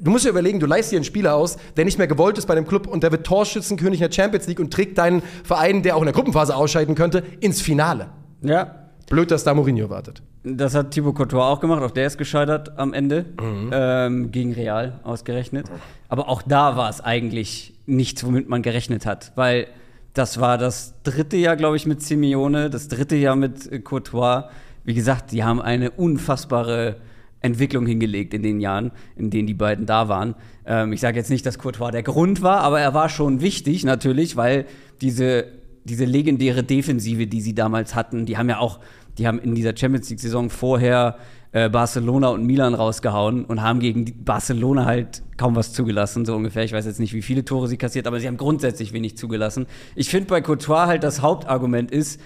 du 0.00 0.10
musst 0.10 0.24
dir 0.24 0.30
überlegen, 0.30 0.60
du 0.60 0.66
leist 0.66 0.92
dir 0.92 0.96
einen 0.96 1.04
Spieler 1.04 1.34
aus, 1.34 1.58
der 1.76 1.84
nicht 1.84 1.98
mehr 1.98 2.06
gewollt 2.06 2.38
ist 2.38 2.46
bei 2.46 2.54
dem 2.54 2.66
Club 2.66 2.86
und 2.86 3.02
der 3.02 3.12
wird 3.12 3.26
Torschützenkönig 3.26 4.00
in 4.00 4.08
der 4.08 4.14
Champions 4.14 4.46
League 4.46 4.60
und 4.60 4.72
trägt 4.72 4.96
deinen 4.96 5.20
Verein, 5.44 5.82
der 5.82 5.96
auch 5.96 6.00
in 6.00 6.06
der 6.06 6.14
Gruppenphase 6.14 6.56
ausscheiden 6.56 6.94
könnte, 6.94 7.22
ins 7.40 7.60
Finale. 7.60 8.08
Ja. 8.40 8.85
Blöd, 9.08 9.30
dass 9.30 9.44
da 9.44 9.54
Mourinho 9.54 9.88
wartet. 9.88 10.22
Das 10.42 10.74
hat 10.74 10.90
Thibaut 10.90 11.14
Courtois 11.14 11.44
auch 11.44 11.60
gemacht, 11.60 11.82
auch 11.82 11.90
der 11.90 12.06
ist 12.06 12.18
gescheitert 12.18 12.78
am 12.78 12.92
Ende. 12.92 13.26
Mhm. 13.40 13.70
Ähm, 13.72 14.32
gegen 14.32 14.52
Real 14.52 15.00
ausgerechnet. 15.04 15.66
Aber 16.08 16.28
auch 16.28 16.42
da 16.42 16.76
war 16.76 16.90
es 16.90 17.00
eigentlich 17.00 17.74
nichts, 17.86 18.24
womit 18.24 18.48
man 18.48 18.62
gerechnet 18.62 19.06
hat. 19.06 19.32
Weil 19.36 19.68
das 20.12 20.40
war 20.40 20.58
das 20.58 20.94
dritte 21.02 21.36
Jahr, 21.36 21.56
glaube 21.56 21.76
ich, 21.76 21.86
mit 21.86 22.02
Simeone, 22.02 22.70
das 22.70 22.88
dritte 22.88 23.16
Jahr 23.16 23.36
mit 23.36 23.70
äh, 23.70 23.78
Courtois. 23.78 24.44
Wie 24.84 24.94
gesagt, 24.94 25.32
die 25.32 25.44
haben 25.44 25.60
eine 25.60 25.90
unfassbare 25.90 26.96
Entwicklung 27.40 27.86
hingelegt 27.86 28.34
in 28.34 28.42
den 28.42 28.60
Jahren, 28.60 28.92
in 29.14 29.30
denen 29.30 29.46
die 29.46 29.54
beiden 29.54 29.86
da 29.86 30.08
waren. 30.08 30.34
Ähm, 30.64 30.92
ich 30.92 31.00
sage 31.00 31.16
jetzt 31.16 31.30
nicht, 31.30 31.46
dass 31.46 31.58
Courtois 31.58 31.90
der 31.90 32.02
Grund 32.02 32.42
war, 32.42 32.60
aber 32.60 32.80
er 32.80 32.94
war 32.94 33.08
schon 33.08 33.40
wichtig 33.40 33.84
natürlich, 33.84 34.36
weil 34.36 34.66
diese, 35.00 35.46
diese 35.86 36.04
legendäre 36.04 36.62
Defensive, 36.62 37.26
die 37.26 37.40
sie 37.40 37.54
damals 37.54 37.94
hatten, 37.94 38.26
die 38.26 38.36
haben 38.36 38.48
ja 38.48 38.58
auch, 38.58 38.80
die 39.18 39.26
haben 39.26 39.38
in 39.38 39.54
dieser 39.54 39.76
Champions 39.76 40.10
League-Saison 40.10 40.50
vorher 40.50 41.16
äh, 41.52 41.70
Barcelona 41.70 42.28
und 42.28 42.44
Milan 42.44 42.74
rausgehauen 42.74 43.44
und 43.44 43.62
haben 43.62 43.80
gegen 43.80 44.24
Barcelona 44.24 44.84
halt 44.84 45.22
kaum 45.36 45.56
was 45.56 45.72
zugelassen, 45.72 46.26
so 46.26 46.34
ungefähr. 46.34 46.64
Ich 46.64 46.72
weiß 46.72 46.84
jetzt 46.84 47.00
nicht, 47.00 47.14
wie 47.14 47.22
viele 47.22 47.44
Tore 47.44 47.68
sie 47.68 47.76
kassiert, 47.78 48.06
aber 48.06 48.20
sie 48.20 48.26
haben 48.26 48.36
grundsätzlich 48.36 48.92
wenig 48.92 49.16
zugelassen. 49.16 49.66
Ich 49.94 50.10
finde 50.10 50.28
bei 50.28 50.42
Courtois 50.42 50.86
halt 50.86 51.02
das 51.02 51.22
Hauptargument 51.22 51.90
ist, 51.90 52.20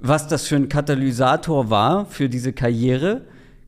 was 0.00 0.28
das 0.28 0.46
für 0.46 0.56
ein 0.56 0.68
Katalysator 0.68 1.70
war 1.70 2.04
für 2.06 2.28
diese 2.28 2.52
Karriere. 2.52 3.22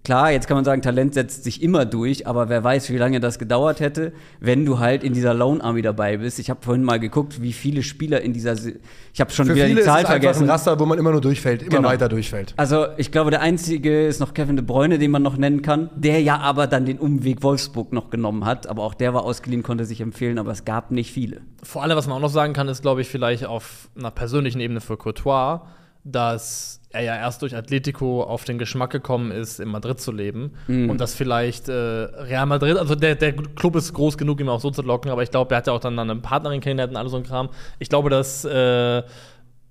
Klar, 0.06 0.30
jetzt 0.30 0.46
kann 0.46 0.56
man 0.56 0.64
sagen, 0.64 0.82
Talent 0.82 1.14
setzt 1.14 1.42
sich 1.42 1.60
immer 1.64 1.84
durch, 1.84 2.28
aber 2.28 2.48
wer 2.48 2.62
weiß, 2.62 2.90
wie 2.90 2.96
lange 2.96 3.18
das 3.18 3.40
gedauert 3.40 3.80
hätte, 3.80 4.12
wenn 4.38 4.64
du 4.64 4.78
halt 4.78 5.02
in 5.02 5.14
dieser 5.14 5.34
Loan 5.34 5.60
Army 5.60 5.82
dabei 5.82 6.18
bist. 6.18 6.38
Ich 6.38 6.48
habe 6.48 6.60
vorhin 6.62 6.84
mal 6.84 7.00
geguckt, 7.00 7.42
wie 7.42 7.52
viele 7.52 7.82
Spieler 7.82 8.20
in 8.20 8.32
dieser. 8.32 8.54
Se 8.54 8.76
ich 9.12 9.20
habe 9.20 9.32
schon 9.32 9.46
Für 9.46 9.56
wieder 9.56 9.66
viele 9.66 9.80
die 9.80 9.84
Zahl 9.84 9.96
ist 9.96 10.04
es 10.04 10.10
einfach 10.10 10.22
vergessen. 10.22 10.44
ein 10.44 10.50
Raster, 10.50 10.78
wo 10.78 10.86
man 10.86 10.96
immer 11.00 11.10
nur 11.10 11.20
durchfällt, 11.20 11.62
immer 11.62 11.78
Genau. 11.78 11.88
weiter 11.88 12.08
durchfällt. 12.08 12.54
Also, 12.56 12.86
ich 12.98 13.10
glaube, 13.10 13.32
der 13.32 13.40
einzige 13.40 14.06
ist 14.06 14.20
noch 14.20 14.32
Kevin 14.32 14.54
De 14.54 14.64
Bruyne, 14.64 15.00
den 15.00 15.10
man 15.10 15.22
noch 15.24 15.36
nennen 15.38 15.62
kann, 15.62 15.90
der 15.96 16.22
ja 16.22 16.38
aber 16.38 16.68
dann 16.68 16.86
den 16.86 17.00
Umweg 17.00 17.42
Wolfsburg 17.42 17.92
noch 17.92 18.08
genommen 18.08 18.44
hat. 18.44 18.68
Aber 18.68 18.84
auch 18.84 18.94
der 18.94 19.12
war 19.12 19.24
ausgeliehen, 19.24 19.64
konnte 19.64 19.84
sich 19.86 20.00
empfehlen, 20.00 20.38
aber 20.38 20.52
es 20.52 20.64
gab 20.64 20.92
nicht 20.92 21.10
viele. 21.10 21.40
Vor 21.64 21.82
allem, 21.82 21.96
was 21.96 22.06
man 22.06 22.16
auch 22.18 22.22
noch 22.22 22.30
sagen 22.30 22.52
kann, 22.52 22.68
ist, 22.68 22.80
glaube 22.82 23.00
ich, 23.00 23.08
vielleicht 23.08 23.44
auf 23.44 23.88
einer 23.98 24.12
persönlichen 24.12 24.60
Ebene 24.60 24.80
für 24.80 24.96
Courtois, 24.96 25.62
dass 26.04 26.80
er 26.96 27.02
ja 27.02 27.16
erst 27.16 27.42
durch 27.42 27.54
Atletico 27.54 28.22
auf 28.22 28.44
den 28.44 28.58
Geschmack 28.58 28.90
gekommen 28.90 29.30
ist, 29.30 29.60
in 29.60 29.68
Madrid 29.68 30.00
zu 30.00 30.12
leben. 30.12 30.52
Und 30.90 31.00
dass 31.00 31.14
vielleicht 31.14 31.68
äh, 31.68 31.72
Real 31.72 32.46
Madrid, 32.46 32.76
also 32.76 32.94
der, 32.94 33.14
der 33.14 33.34
Club 33.34 33.76
ist 33.76 33.92
groß 33.92 34.18
genug, 34.18 34.40
ihn 34.40 34.48
auch 34.48 34.60
so 34.60 34.70
zu 34.70 34.82
locken, 34.82 35.10
aber 35.10 35.22
ich 35.22 35.30
glaube, 35.30 35.54
er 35.54 35.58
hat 35.58 35.66
ja 35.66 35.72
auch 35.72 35.80
dann 35.80 35.98
eine 35.98 36.16
Partnerin 36.16 36.60
kennengelernt 36.60 36.92
und 36.92 36.96
alles 36.96 37.12
so 37.12 37.18
ein 37.18 37.24
Kram. 37.24 37.50
Ich 37.78 37.88
glaube, 37.88 38.10
dass 38.10 38.44
äh, 38.44 39.02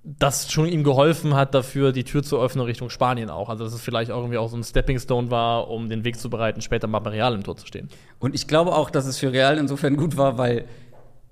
das 0.06 0.52
schon 0.52 0.68
ihm 0.68 0.84
geholfen 0.84 1.34
hat, 1.34 1.52
dafür 1.54 1.90
die 1.90 2.04
Tür 2.04 2.22
zu 2.22 2.38
öffnen 2.38 2.64
Richtung 2.64 2.90
Spanien 2.90 3.28
auch. 3.28 3.48
Also, 3.48 3.64
dass 3.64 3.74
es 3.74 3.80
vielleicht 3.80 4.12
auch 4.12 4.18
irgendwie 4.18 4.38
auch 4.38 4.48
so 4.48 4.56
ein 4.56 4.62
Stepping 4.62 5.00
Stone 5.00 5.30
war, 5.32 5.68
um 5.68 5.88
den 5.88 6.04
Weg 6.04 6.18
zu 6.20 6.30
bereiten, 6.30 6.60
später 6.60 6.86
mal 6.86 7.00
bei 7.00 7.10
Real 7.10 7.34
im 7.34 7.42
Tor 7.42 7.56
zu 7.56 7.66
stehen. 7.66 7.88
Und 8.20 8.34
ich 8.34 8.46
glaube 8.46 8.72
auch, 8.74 8.90
dass 8.90 9.06
es 9.06 9.18
für 9.18 9.32
Real 9.32 9.58
insofern 9.58 9.96
gut 9.96 10.16
war, 10.16 10.38
weil 10.38 10.66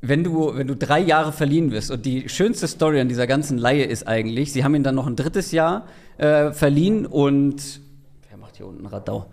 wenn 0.06 0.23
du, 0.23 0.54
wenn 0.54 0.66
du 0.66 0.76
drei 0.76 1.00
Jahre 1.00 1.32
verliehen 1.32 1.70
wirst 1.70 1.90
und 1.90 2.04
die 2.04 2.28
schönste 2.28 2.68
Story 2.68 3.00
an 3.00 3.08
dieser 3.08 3.26
ganzen 3.26 3.56
Laie 3.56 3.84
ist 3.84 4.06
eigentlich, 4.06 4.52
sie 4.52 4.62
haben 4.62 4.75
ihn 4.75 4.82
dann 4.82 4.94
noch 4.94 5.06
ein 5.06 5.16
drittes 5.16 5.50
Jahr 5.52 5.87
äh, 6.18 6.52
verliehen 6.52 7.06
und 7.06 7.80
wer 8.28 8.37
macht 8.37 8.56
hier 8.56 8.66
unten 8.66 8.87
Radau? 8.87 9.26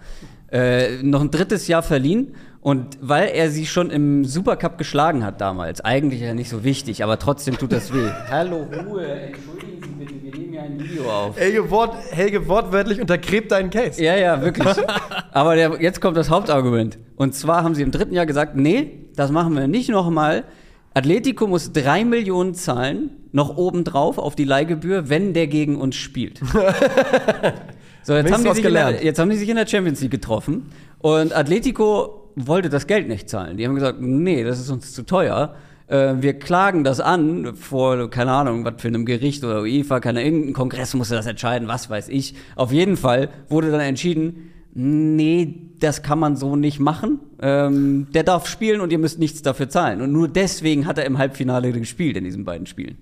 Äh, 0.49 1.03
noch 1.03 1.21
ein 1.21 1.31
drittes 1.31 1.67
Jahr 1.67 1.83
verliehen 1.83 2.35
und 2.61 2.97
weil 3.01 3.29
er 3.33 3.49
sie 3.49 3.65
schon 3.65 3.89
im 3.89 4.23
Supercup 4.23 4.77
geschlagen 4.77 5.25
hat 5.25 5.41
damals, 5.41 5.81
eigentlich 5.81 6.21
ja 6.21 6.33
nicht 6.33 6.49
so 6.49 6.63
wichtig, 6.63 7.03
aber 7.03 7.19
trotzdem 7.19 7.57
tut 7.57 7.73
das 7.73 7.93
weh. 7.93 8.09
Hallo 8.29 8.65
Ruhe, 8.87 9.05
entschuldigen 9.05 9.81
Sie 9.81 9.89
bitte, 9.89 10.23
wir 10.23 10.31
nehmen 10.31 10.53
ja 10.53 10.61
ein 10.61 10.79
Video 10.79 11.11
auf. 11.11 11.37
Helge, 11.37 11.69
Wort, 11.69 11.95
Helge 12.11 12.47
wortwörtlich 12.47 13.01
untergräbt 13.01 13.51
deinen 13.51 13.71
Case. 13.71 14.01
Ja, 14.01 14.15
ja, 14.15 14.41
wirklich. 14.41 14.67
Aber 15.31 15.55
der, 15.55 15.81
jetzt 15.81 15.99
kommt 15.99 16.15
das 16.15 16.29
Hauptargument. 16.29 16.97
Und 17.17 17.35
zwar 17.35 17.63
haben 17.63 17.75
sie 17.75 17.81
im 17.81 17.91
dritten 17.91 18.13
Jahr 18.13 18.25
gesagt, 18.25 18.55
nee, 18.55 19.09
das 19.15 19.31
machen 19.31 19.55
wir 19.55 19.67
nicht 19.67 19.89
nochmal. 19.89 20.45
Atletico 20.93 21.47
muss 21.47 21.71
drei 21.71 22.03
Millionen 22.03 22.53
zahlen, 22.53 23.11
noch 23.31 23.55
obendrauf 23.55 24.17
auf 24.17 24.35
die 24.35 24.43
Leihgebühr, 24.43 25.09
wenn 25.09 25.33
der 25.33 25.47
gegen 25.47 25.77
uns 25.77 25.95
spielt. 25.95 26.39
so, 28.03 28.13
jetzt 28.13 28.31
haben, 28.31 28.43
die 28.43 28.49
sich 28.49 28.65
in 28.65 28.73
der, 28.73 28.85
gelernt. 28.85 29.03
jetzt 29.03 29.19
haben 29.19 29.29
die 29.29 29.37
sich 29.37 29.47
in 29.47 29.55
der 29.55 29.67
Champions 29.67 30.01
League 30.01 30.11
getroffen 30.11 30.69
und 30.99 31.33
Atletico 31.35 32.29
wollte 32.35 32.69
das 32.69 32.87
Geld 32.87 33.07
nicht 33.07 33.29
zahlen. 33.29 33.57
Die 33.57 33.65
haben 33.65 33.75
gesagt, 33.75 33.99
nee, 34.01 34.43
das 34.43 34.59
ist 34.59 34.69
uns 34.69 34.93
zu 34.93 35.03
teuer. 35.05 35.55
Äh, 35.87 36.15
Wir 36.19 36.33
klagen 36.39 36.83
das 36.83 36.99
an 36.99 37.55
vor, 37.55 38.09
keine 38.09 38.31
Ahnung, 38.31 38.65
was 38.65 38.75
für 38.77 38.87
einem 38.89 39.05
Gericht 39.05 39.43
oder 39.43 39.61
UEFA, 39.61 39.99
keine 39.99 40.23
irgendein 40.23 40.53
Kongress 40.53 40.93
musste 40.93 41.15
das 41.15 41.25
entscheiden, 41.25 41.67
was 41.67 41.89
weiß 41.89 42.09
ich. 42.09 42.35
Auf 42.55 42.71
jeden 42.71 42.97
Fall 42.97 43.29
wurde 43.49 43.71
dann 43.71 43.81
entschieden, 43.81 44.51
nee, 44.73 45.71
das 45.79 46.03
kann 46.03 46.19
man 46.19 46.35
so 46.35 46.55
nicht 46.55 46.79
machen. 46.79 47.19
Ähm, 47.41 48.07
der 48.13 48.23
darf 48.23 48.47
spielen 48.47 48.81
und 48.81 48.91
ihr 48.91 48.99
müsst 48.99 49.19
nichts 49.19 49.41
dafür 49.41 49.69
zahlen. 49.69 50.01
Und 50.01 50.11
nur 50.11 50.27
deswegen 50.27 50.85
hat 50.85 50.97
er 50.97 51.05
im 51.05 51.17
Halbfinale 51.17 51.71
gespielt 51.71 52.17
in 52.17 52.23
diesen 52.23 52.45
beiden 52.45 52.67
Spielen. 52.67 52.97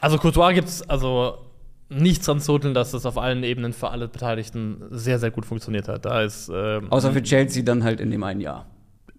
Also 0.00 0.18
Courtois 0.18 0.52
gibt 0.52 0.68
es 0.68 0.88
also 0.88 1.38
nichts 1.88 2.26
dran 2.26 2.40
zu 2.40 2.52
rütteln, 2.52 2.74
dass 2.74 2.92
das 2.92 3.06
auf 3.06 3.18
allen 3.18 3.42
Ebenen 3.44 3.72
für 3.72 3.90
alle 3.90 4.08
Beteiligten 4.08 4.82
sehr, 4.90 5.18
sehr 5.18 5.30
gut 5.30 5.44
funktioniert 5.44 5.88
hat. 5.88 6.04
Da 6.04 6.22
ist 6.22 6.50
ähm, 6.52 6.90
Außer 6.90 7.12
für 7.12 7.22
Chelsea 7.22 7.62
dann 7.62 7.84
halt 7.84 8.00
in 8.00 8.10
dem 8.10 8.22
einen 8.22 8.40
Jahr. 8.40 8.66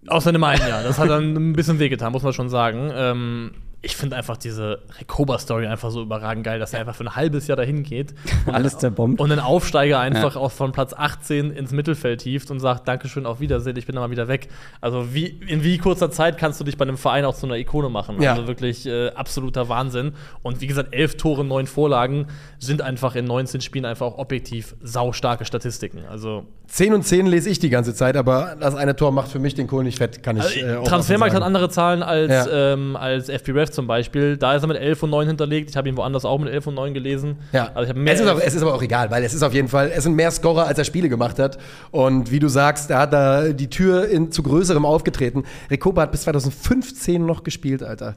Außer 0.08 0.30
in 0.30 0.34
dem 0.34 0.44
einen 0.44 0.66
Jahr. 0.66 0.82
Das 0.82 0.98
hat 0.98 1.08
dann 1.08 1.34
ein 1.34 1.52
bisschen 1.54 1.78
wehgetan, 1.78 2.12
muss 2.12 2.22
man 2.22 2.32
schon 2.32 2.48
sagen. 2.48 2.90
Ähm, 2.92 3.50
ich 3.84 3.96
finde 3.96 4.16
einfach 4.16 4.36
diese 4.36 4.80
Rekoba-Story 5.00 5.66
einfach 5.66 5.90
so 5.90 6.02
überragend 6.02 6.44
geil, 6.44 6.58
dass 6.58 6.72
er 6.72 6.80
einfach 6.80 6.94
für 6.94 7.04
ein 7.04 7.14
halbes 7.16 7.46
Jahr 7.46 7.56
dahin 7.56 7.82
geht 7.82 8.14
Alles 8.52 8.78
zerbombt. 8.78 9.20
und 9.20 9.30
einen 9.30 9.40
Aufsteiger 9.40 10.00
einfach 10.00 10.34
Ja. 10.34 10.40
auch 10.40 10.52
von 10.52 10.72
Platz 10.72 10.94
18 10.96 11.50
ins 11.50 11.72
Mittelfeld 11.72 12.22
hieft 12.22 12.50
und 12.50 12.60
sagt, 12.60 12.88
Dankeschön, 12.88 13.26
auf 13.26 13.40
Wiedersehen, 13.40 13.76
ich 13.76 13.86
bin 13.86 13.94
dann 13.94 14.02
mal 14.04 14.10
wieder 14.10 14.28
weg. 14.28 14.48
Also 14.80 15.14
wie, 15.14 15.26
in 15.26 15.62
wie 15.62 15.78
kurzer 15.78 16.10
Zeit 16.10 16.38
kannst 16.38 16.60
du 16.60 16.64
dich 16.64 16.76
bei 16.76 16.84
einem 16.84 16.96
Verein 16.96 17.24
auch 17.24 17.34
zu 17.34 17.46
einer 17.46 17.56
Ikone 17.56 17.88
machen? 17.88 18.20
Ja. 18.22 18.32
Also 18.32 18.46
wirklich 18.46 18.86
äh, 18.86 19.08
absoluter 19.10 19.68
Wahnsinn. 19.68 20.12
Und 20.42 20.60
wie 20.60 20.66
gesagt, 20.66 20.94
elf 20.94 21.16
Tore, 21.16 21.44
neun 21.44 21.66
Vorlagen 21.66 22.26
sind 22.58 22.80
einfach 22.82 23.14
in 23.14 23.26
19 23.26 23.60
Spielen 23.60 23.84
einfach 23.84 24.06
auch 24.06 24.18
objektiv 24.18 24.74
saustarke 24.82 25.44
Statistiken. 25.44 26.00
Also 26.10 26.46
10 26.68 26.94
und 26.94 27.02
10 27.02 27.26
lese 27.26 27.50
ich 27.50 27.58
die 27.58 27.68
ganze 27.70 27.94
Zeit, 27.94 28.16
aber 28.16 28.56
das 28.58 28.74
eine 28.74 28.96
Tor 28.96 29.12
macht 29.12 29.28
für 29.28 29.38
mich 29.38 29.54
den 29.54 29.66
Kohl 29.66 29.84
nicht 29.84 29.98
fett, 29.98 30.22
kann 30.22 30.36
ich 30.38 30.42
Also, 30.44 30.60
äh, 30.60 30.84
Transfermarkt 30.84 31.34
hat 31.34 31.42
andere 31.42 31.68
Zahlen 31.68 32.02
als, 32.02 32.30
Ja. 32.46 32.72
ähm, 32.72 32.96
als 32.96 33.28
FBref 33.28 33.70
zum 33.74 33.86
Beispiel. 33.86 34.36
Da 34.36 34.54
ist 34.54 34.62
er 34.62 34.68
mit 34.68 34.76
11 34.76 35.02
und 35.02 35.10
9 35.10 35.26
hinterlegt. 35.26 35.70
Ich 35.70 35.76
habe 35.76 35.88
ihn 35.88 35.96
woanders 35.96 36.24
auch 36.24 36.38
mit 36.38 36.48
11 36.52 36.66
und 36.68 36.74
9 36.74 36.94
gelesen. 36.94 37.36
Ja, 37.52 37.70
Also 37.74 37.82
ich 37.84 37.88
habe 37.90 37.98
mehr 38.00 38.14
es, 38.14 38.20
ist 38.20 38.28
auch, 38.28 38.40
es 38.40 38.54
ist 38.54 38.62
aber 38.62 38.74
auch 38.74 38.82
egal, 38.82 39.10
weil 39.10 39.22
es 39.24 39.34
ist 39.34 39.42
auf 39.42 39.52
jeden 39.52 39.68
Fall, 39.68 39.90
es 39.94 40.04
sind 40.04 40.14
mehr 40.14 40.30
Scorer, 40.30 40.66
als 40.66 40.78
er 40.78 40.84
Spiele 40.84 41.08
gemacht 41.08 41.38
hat. 41.38 41.58
Und 41.90 42.30
wie 42.30 42.38
du 42.38 42.48
sagst, 42.48 42.90
er 42.90 42.98
hat 42.98 43.12
da 43.12 43.48
die 43.48 43.68
Tür 43.70 44.08
in, 44.08 44.30
zu 44.32 44.42
größerem 44.42 44.84
aufgetreten. 44.84 45.44
Recoba 45.70 46.02
hat 46.02 46.12
bis 46.12 46.22
2015 46.22 47.24
noch 47.24 47.42
gespielt, 47.44 47.82
Alter. 47.82 48.14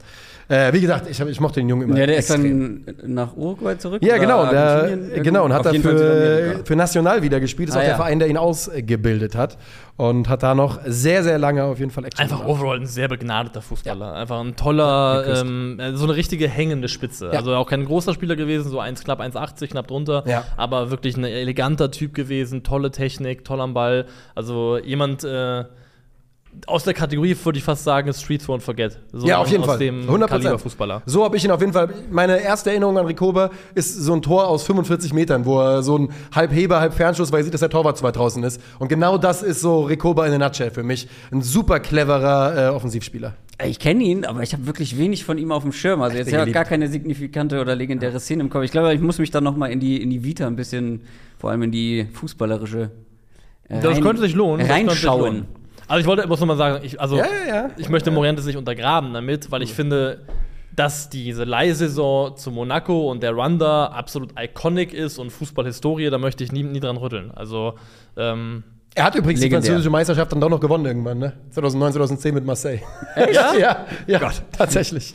Äh, 0.50 0.72
wie 0.72 0.80
gesagt, 0.80 1.08
ich, 1.10 1.20
hab, 1.20 1.28
ich 1.28 1.40
mochte 1.40 1.60
den 1.60 1.68
Jungen 1.68 1.82
immer. 1.82 1.98
Ja, 1.98 2.06
der 2.06 2.16
ist 2.16 2.30
extrem. 2.30 2.84
dann 2.86 3.12
nach 3.12 3.36
Uruguay 3.36 3.76
zurück? 3.76 4.02
Ja, 4.02 4.16
genau, 4.16 4.46
der, 4.50 4.96
genau, 5.22 5.44
und 5.44 5.52
hat 5.52 5.66
da 5.66 5.70
Fall 5.70 5.80
für, 5.80 6.60
für 6.64 6.74
National 6.76 7.22
wieder 7.22 7.38
gespielt. 7.38 7.68
Ist 7.68 7.74
Ah, 7.74 7.80
auch 7.80 7.82
der 7.82 7.90
ja. 7.90 7.96
Verein, 7.96 8.18
der 8.18 8.28
ihn 8.28 8.38
ausgebildet 8.38 9.36
hat. 9.36 9.58
Und 9.98 10.28
hat 10.28 10.44
da 10.44 10.54
noch 10.54 10.78
sehr, 10.86 11.24
sehr 11.24 11.38
lange 11.38 11.64
auf 11.64 11.80
jeden 11.80 11.90
Fall 11.90 12.04
Action 12.04 12.22
Einfach 12.22 12.38
gemacht. 12.42 12.56
overall 12.56 12.76
ein 12.78 12.86
sehr 12.86 13.08
begnadeter 13.08 13.60
Fußballer. 13.60 14.14
Einfach 14.14 14.38
ein 14.38 14.54
toller, 14.54 15.40
ähm, 15.40 15.80
äh, 15.80 15.96
so 15.96 16.04
eine 16.04 16.14
richtige 16.14 16.48
hängende 16.48 16.86
Spitze. 16.86 17.26
Ja. 17.26 17.32
Also 17.32 17.52
auch 17.56 17.68
kein 17.68 17.84
großer 17.84 18.14
Spieler 18.14 18.36
gewesen, 18.36 18.70
so 18.70 18.78
1, 18.78 19.02
knapp 19.02 19.20
1,80, 19.20 19.66
knapp 19.66 19.88
drunter. 19.88 20.22
Ja. 20.24 20.44
Aber 20.56 20.92
wirklich 20.92 21.16
ein 21.16 21.24
eleganter 21.24 21.90
Typ 21.90 22.14
gewesen, 22.14 22.62
tolle 22.62 22.92
Technik, 22.92 23.44
toll 23.44 23.60
am 23.60 23.74
Ball. 23.74 24.06
Also 24.36 24.78
jemand 24.78 25.24
äh, 25.24 25.64
aus 26.66 26.84
der 26.84 26.94
Kategorie, 26.94 27.36
würde 27.44 27.58
ich 27.58 27.64
fast 27.64 27.84
sagen, 27.84 28.08
ist 28.08 28.22
Street 28.22 28.42
Throw 28.44 28.54
and 28.54 28.62
Forget. 28.62 28.98
So 29.12 29.26
Ja, 29.26 29.38
auf 29.38 29.48
jeden 29.50 29.62
aus 29.62 29.68
Fall. 29.70 29.78
dem 29.78 30.08
100%. 30.08 30.26
Kaliber 30.28 30.58
Fußballer. 30.58 31.02
So 31.06 31.24
habe 31.24 31.36
ich 31.36 31.44
ihn 31.44 31.50
auf 31.50 31.60
jeden 31.60 31.72
Fall. 31.72 31.88
Meine 32.10 32.40
erste 32.40 32.70
Erinnerung 32.70 32.98
an 32.98 33.06
Rikoba 33.06 33.50
ist 33.74 33.94
so 33.94 34.12
ein 34.14 34.22
Tor 34.22 34.48
aus 34.48 34.64
45 34.64 35.12
Metern, 35.12 35.44
wo 35.44 35.60
er 35.60 35.82
so 35.82 35.98
ein 35.98 36.08
halb 36.34 36.52
Heber, 36.52 36.80
halb 36.80 36.94
Fernschuss, 36.94 37.30
weil 37.32 37.40
er 37.40 37.44
sieht, 37.44 37.54
dass 37.54 37.60
der 37.60 37.70
Torwart 37.70 38.02
weit 38.02 38.16
draußen 38.16 38.42
ist. 38.44 38.60
Und 38.78 38.88
genau 38.88 39.18
das 39.18 39.42
ist 39.42 39.60
so 39.60 39.82
Rikoba 39.82 40.26
in 40.26 40.32
a 40.34 40.38
nutshell 40.38 40.70
für 40.70 40.82
mich. 40.82 41.08
Ein 41.30 41.42
super 41.42 41.80
cleverer 41.80 42.68
äh, 42.68 42.74
Offensivspieler. 42.74 43.34
Ich 43.66 43.80
kenne 43.80 44.04
ihn, 44.04 44.24
aber 44.24 44.42
ich 44.44 44.52
habe 44.52 44.66
wirklich 44.66 44.96
wenig 44.98 45.24
von 45.24 45.36
ihm 45.36 45.50
auf 45.50 45.62
dem 45.64 45.72
Schirm. 45.72 46.00
Also 46.00 46.16
jetzt 46.16 46.30
ja 46.30 46.44
gar 46.44 46.64
keine 46.64 46.86
signifikante 46.88 47.60
oder 47.60 47.74
legendäre 47.74 48.20
Szene 48.20 48.42
im 48.44 48.50
Kopf. 48.50 48.62
Ich 48.62 48.70
glaube, 48.70 48.94
ich 48.94 49.00
muss 49.00 49.18
mich 49.18 49.32
dann 49.32 49.42
noch 49.42 49.56
mal 49.56 49.66
in 49.66 49.80
die, 49.80 50.00
in 50.00 50.10
die 50.10 50.22
Vita 50.22 50.46
ein 50.46 50.54
bisschen, 50.54 51.00
vor 51.38 51.50
allem 51.50 51.62
in 51.64 51.72
die 51.72 52.06
fußballerische 52.12 52.90
äh, 53.68 53.80
Das 53.80 53.96
rein- 53.96 54.02
könnte 54.02 54.22
sich 54.22 54.34
lohnen. 54.34 54.60
das 54.60 54.68
könnte 54.68 54.94
sich 54.94 55.08
Reinschauen. 55.08 55.46
Also 55.88 56.00
ich 56.00 56.06
wollte, 56.06 56.22
ich 56.22 56.28
muss 56.28 56.38
noch 56.40 56.46
mal 56.46 56.56
sagen, 56.56 56.84
ich, 56.84 57.00
also 57.00 57.16
Ja, 57.16 57.24
ja, 57.24 57.54
ja. 57.54 57.70
ich 57.76 57.88
möchte 57.88 58.10
Morientes 58.10 58.44
nicht 58.44 58.56
untergraben 58.56 59.12
damit, 59.14 59.50
weil 59.50 59.62
ich 59.62 59.72
finde, 59.72 60.20
dass 60.76 61.08
diese 61.10 61.44
Leihsaison 61.44 62.36
zu 62.36 62.50
Monaco 62.52 63.10
und 63.10 63.22
der 63.22 63.32
Run 63.32 63.58
da 63.58 63.86
absolut 63.86 64.32
iconic 64.38 64.92
ist 64.92 65.18
und 65.18 65.30
Fußballhistorie, 65.30 66.10
da 66.10 66.18
möchte 66.18 66.44
ich 66.44 66.52
nie, 66.52 66.62
nie 66.62 66.78
dran 66.78 66.96
rütteln. 66.98 67.32
Also 67.34 67.74
ähm, 68.16 68.62
Er 68.94 69.04
hat 69.04 69.14
übrigens 69.16 69.40
Legendär. 69.40 69.60
die 69.60 69.66
französische 69.66 69.90
Meisterschaft 69.90 70.30
dann 70.30 70.40
doch 70.40 70.50
noch 70.50 70.60
gewonnen 70.60 70.84
irgendwann, 70.86 71.18
ne? 71.18 71.32
2009, 71.50 71.92
2010 71.94 72.34
mit 72.34 72.44
Marseille. 72.44 72.80
ja, 73.32 73.54
ja, 73.54 73.86
ja 74.06 74.30
tatsächlich. 74.56 75.14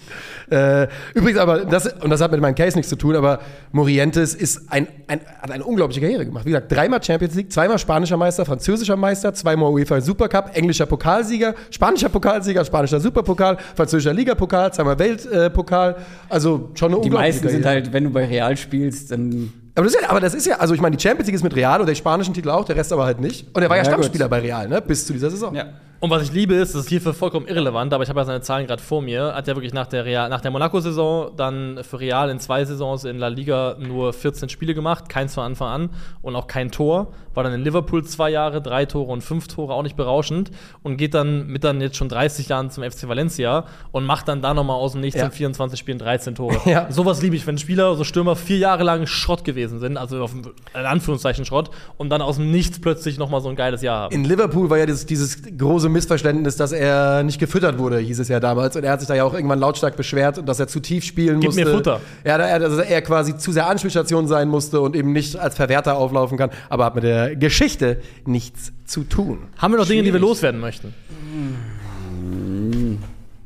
Äh, 0.50 0.88
übrigens 1.14 1.40
aber, 1.40 1.66
das, 1.66 1.88
und 2.02 2.10
das 2.10 2.22
hat 2.22 2.32
mit 2.32 2.42
meinem 2.42 2.56
Case 2.56 2.76
nichts 2.78 2.90
zu 2.90 2.96
tun, 2.96 3.16
aber 3.16 3.40
Morientes 3.72 4.36
ist 4.36 4.72
ein, 4.72 4.88
ein, 5.08 5.22
hat 5.42 5.52
eine 5.52 5.64
unglaubliche 5.64 6.02
Karriere 6.02 6.26
gemacht. 6.26 6.46
Wie 6.46 6.50
gesagt, 6.52 6.72
dreimal 6.72 7.02
Champions 7.04 7.36
League, 7.36 7.52
zweimal 7.52 7.78
spanischer 7.80 8.18
Meister, 8.18 8.46
französischer 8.46 8.96
Meister, 8.96 9.34
zweimal 9.34 9.72
UEFA 9.72 10.02
Supercup, 10.02 10.52
englischer 10.54 10.86
Pokalsieger, 10.86 11.54
spanischer 11.72 12.10
Pokalsieger, 12.10 12.66
spanischer 12.66 13.00
Superpokal, 13.00 13.58
französischer 13.76 14.14
Ligapokal, 14.14 14.74
zweimal 14.74 14.98
Weltpokal. 15.00 15.96
also 16.30 16.72
schon 16.76 16.92
eine 16.94 17.02
Die 17.02 17.06
unglaubliche 17.08 17.34
meisten 17.36 17.50
sind 17.50 17.62
Karriere. 17.64 17.84
halt, 17.86 17.94
wenn 17.94 18.04
du 18.06 18.10
bei 18.10 18.26
Real 18.26 18.56
spielst, 18.58 19.12
dann 19.12 19.52
Aber 19.76 19.86
das, 19.86 19.96
ist 19.96 20.02
ja, 20.02 20.10
aber 20.10 20.20
das 20.20 20.34
ist 20.34 20.46
ja, 20.46 20.58
also 20.58 20.74
ich 20.74 20.82
meine, 20.82 20.96
die 20.96 21.02
Champions 21.02 21.28
League 21.28 21.36
ist 21.36 21.44
mit 21.44 21.56
Real 21.56 21.80
und 21.80 21.88
der 21.88 21.96
spanischen 21.96 22.34
Titel 22.34 22.50
auch, 22.50 22.66
der 22.66 22.76
Rest 22.76 22.92
aber 22.94 23.06
halt 23.06 23.20
nicht. 23.20 23.48
Und 23.56 23.62
er 23.64 23.70
war 23.70 23.78
ja, 23.78 23.84
Ja, 23.84 23.90
gut. 23.90 24.00
Stammspieler 24.06 24.30
bei 24.30 24.40
Real, 24.40 24.68
ne? 24.68 24.82
Bis 24.82 25.06
zu 25.06 25.14
dieser 25.14 25.30
Saison. 25.32 25.56
Ja. 25.56 25.66
Und 26.04 26.10
was 26.10 26.22
ich 26.22 26.34
liebe, 26.34 26.54
ist, 26.56 26.76
das 26.76 26.82
ist 26.82 26.90
hierfür 26.90 27.14
vollkommen 27.14 27.48
irrelevant, 27.48 27.94
aber 27.94 28.04
ich 28.04 28.10
habe 28.10 28.20
ja 28.20 28.26
seine 28.26 28.42
Zahlen 28.42 28.68
gerade 28.68 28.84
vor 28.84 29.02
mir. 29.02 29.34
Hat 29.36 29.48
ja 29.48 29.56
wirklich 29.56 29.72
nach 29.74 29.88
der, 29.88 30.04
Real, 30.04 30.28
nach 30.28 30.42
der 30.42 30.52
Monaco-Saison 30.52 31.32
dann 31.38 31.80
für 31.82 31.98
Real 31.98 32.30
in 32.30 32.42
zwei 32.42 32.66
Saisons 32.66 33.06
in 33.06 33.20
La 33.20 33.30
Liga 33.30 33.78
nur 33.80 34.12
14 34.12 34.50
Spiele 34.50 34.74
gemacht, 34.74 35.08
keins 35.08 35.34
von 35.34 35.46
Anfang 35.46 35.70
an 35.70 35.90
und 36.22 36.36
auch 36.36 36.48
kein 36.48 36.72
Tor. 36.72 37.14
War 37.36 37.46
dann 37.46 37.54
in 37.54 37.62
Liverpool 37.62 38.04
zwei 38.04 38.30
Jahre, 38.32 38.62
drei 38.62 38.86
Tore 38.86 39.14
und 39.14 39.22
fünf 39.22 39.48
Tore, 39.48 39.74
auch 39.74 39.82
nicht 39.82 39.96
berauschend. 39.96 40.52
Und 40.82 40.98
geht 40.98 41.14
dann 41.14 41.48
mit 41.48 41.64
dann 41.64 41.80
jetzt 41.80 41.96
schon 41.96 42.10
30 42.10 42.50
Jahren 42.50 42.70
zum 42.70 42.84
FC 42.84 43.08
Valencia 43.08 43.64
und 43.94 44.06
macht 44.06 44.28
dann 44.28 44.42
da 44.42 44.54
nochmal 44.54 44.76
aus 44.76 44.92
dem 44.92 45.00
Nichts 45.00 45.18
Ja. 45.22 45.28
in 45.28 45.32
24 45.32 45.80
Spielen 45.80 46.00
13 46.00 46.36
Tore. 46.36 46.60
Ja. 46.66 46.92
Sowas 46.92 47.22
liebe 47.22 47.38
ich, 47.38 47.48
wenn 47.48 47.58
Spieler, 47.58 47.96
so 47.96 48.04
Stürmer, 48.04 48.36
vier 48.36 48.58
Jahre 48.58 48.84
lang 48.84 49.08
Schrott 49.08 49.46
gewesen 49.46 49.80
sind, 49.80 49.96
also 49.96 50.22
auf, 50.22 50.34
in 50.36 50.86
Anführungszeichen 50.86 51.46
Schrott, 51.46 51.72
und 51.96 52.10
dann 52.10 52.22
aus 52.22 52.36
dem 52.36 52.52
Nichts 52.52 52.82
plötzlich 52.82 53.18
nochmal 53.18 53.40
so 53.40 53.48
ein 53.48 53.56
geiles 53.56 53.82
Jahr 53.82 54.02
haben. 54.02 54.14
In 54.14 54.26
Liverpool 54.26 54.70
war 54.70 54.78
ja 54.78 54.86
dieses, 54.86 55.06
dieses 55.06 55.42
große 55.58 55.93
Missverständnis, 55.94 56.58
dass 56.58 56.72
er 56.74 57.24
nicht 57.24 57.40
gefüttert 57.40 57.78
wurde, 57.78 57.98
hieß 58.00 58.20
es 58.20 58.28
ja 58.28 58.40
damals. 58.42 58.76
Und 58.76 58.84
er 58.84 58.92
hat 58.92 59.00
sich 59.00 59.08
da 59.08 59.16
ja 59.16 59.24
auch 59.24 59.34
irgendwann 59.34 59.60
lautstark 59.60 59.96
beschwert 59.96 60.38
und 60.40 60.48
dass 60.50 60.60
er 60.60 60.68
zu 60.68 60.80
tief 60.82 61.04
spielen 61.06 61.40
Gib 61.40 61.50
musste. 61.52 61.64
mir 61.66 61.72
Futter. 61.72 62.02
Ja, 62.26 62.38
da- 62.38 62.60
dass 62.60 62.78
er 62.80 63.02
quasi 63.02 63.38
zu 63.38 63.52
sehr 63.54 63.68
Anspielstation 63.68 64.28
sein 64.28 64.50
musste 64.50 64.82
und 64.82 64.96
eben 64.96 65.14
nicht 65.14 65.38
als 65.38 65.56
Verwerter 65.56 65.96
auflaufen 65.96 66.38
kann. 66.38 66.50
Aber 66.70 66.84
hat 66.86 66.96
mit 66.96 67.04
der 67.06 67.36
Geschichte 67.38 68.02
nichts 68.26 68.74
zu 68.86 69.04
tun. 69.04 69.40
Haben 69.58 69.74
wir 69.74 69.78
noch 69.78 69.88
Dinge, 69.88 70.04
die 70.04 70.12
wir 70.12 70.20
loswerden 70.20 70.60
möchten? 70.60 70.94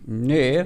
Nee. 0.05 0.65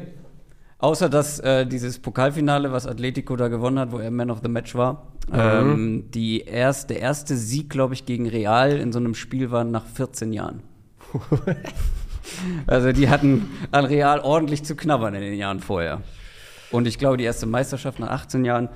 Außer 0.79 1.09
dass 1.09 1.39
äh, 1.39 1.65
dieses 1.67 1.99
Pokalfinale, 1.99 2.71
was 2.71 2.87
Atletico 2.87 3.35
da 3.35 3.49
gewonnen 3.49 3.77
hat, 3.77 3.91
wo 3.91 3.99
er 3.99 4.09
Man 4.09 4.31
of 4.31 4.39
the 4.41 4.49
Match 4.49 4.73
war, 4.73 5.11
ähm, 5.31 6.05
die 6.11 6.41
erst, 6.41 6.89
der 6.89 6.99
erste 6.99 7.37
Sieg, 7.37 7.69
glaube 7.69 7.93
ich, 7.93 8.07
gegen 8.07 8.27
Real 8.27 8.71
in 8.79 8.91
so 8.91 8.97
einem 8.97 9.13
Spiel 9.13 9.51
war 9.51 9.63
nach 9.63 9.85
14 9.85 10.33
Jahren. 10.33 10.61
also 12.67 12.91
die 12.91 13.09
hatten 13.09 13.49
an 13.71 13.85
Real 13.85 14.19
ordentlich 14.19 14.63
zu 14.63 14.75
knabbern 14.75 15.13
in 15.15 15.21
den 15.21 15.33
Jahren 15.33 15.59
vorher. 15.59 16.01
Und 16.71 16.87
ich 16.87 16.97
glaube, 16.97 17.17
die 17.17 17.23
erste 17.23 17.45
Meisterschaft 17.45 17.99
nach 17.99 18.09
18 18.09 18.45
Jahren. 18.45 18.69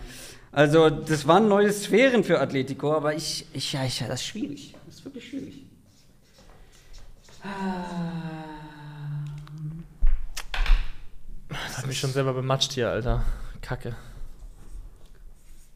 Also, 0.52 0.89
das 0.89 1.28
waren 1.28 1.48
neue 1.48 1.71
Sphären 1.71 2.24
für 2.24 2.39
Atletico, 2.39 2.93
aber 2.93 3.13
ich, 3.13 3.45
ich, 3.54 3.74
ja, 3.74 3.84
ich, 3.84 4.00
das 4.00 4.21
ist 4.21 4.26
schwierig. 4.26 4.76
Das 4.86 4.95
ist 4.95 5.06
wirklich 5.06 5.28
schwierig. 5.28 5.63
Das 11.50 11.78
hat 11.78 11.88
mich 11.88 12.00
schon 12.00 12.12
selber 12.12 12.34
bematscht 12.34 12.74
hier, 12.74 12.89
Alter. 12.89 13.24
Kacke. 13.62 13.95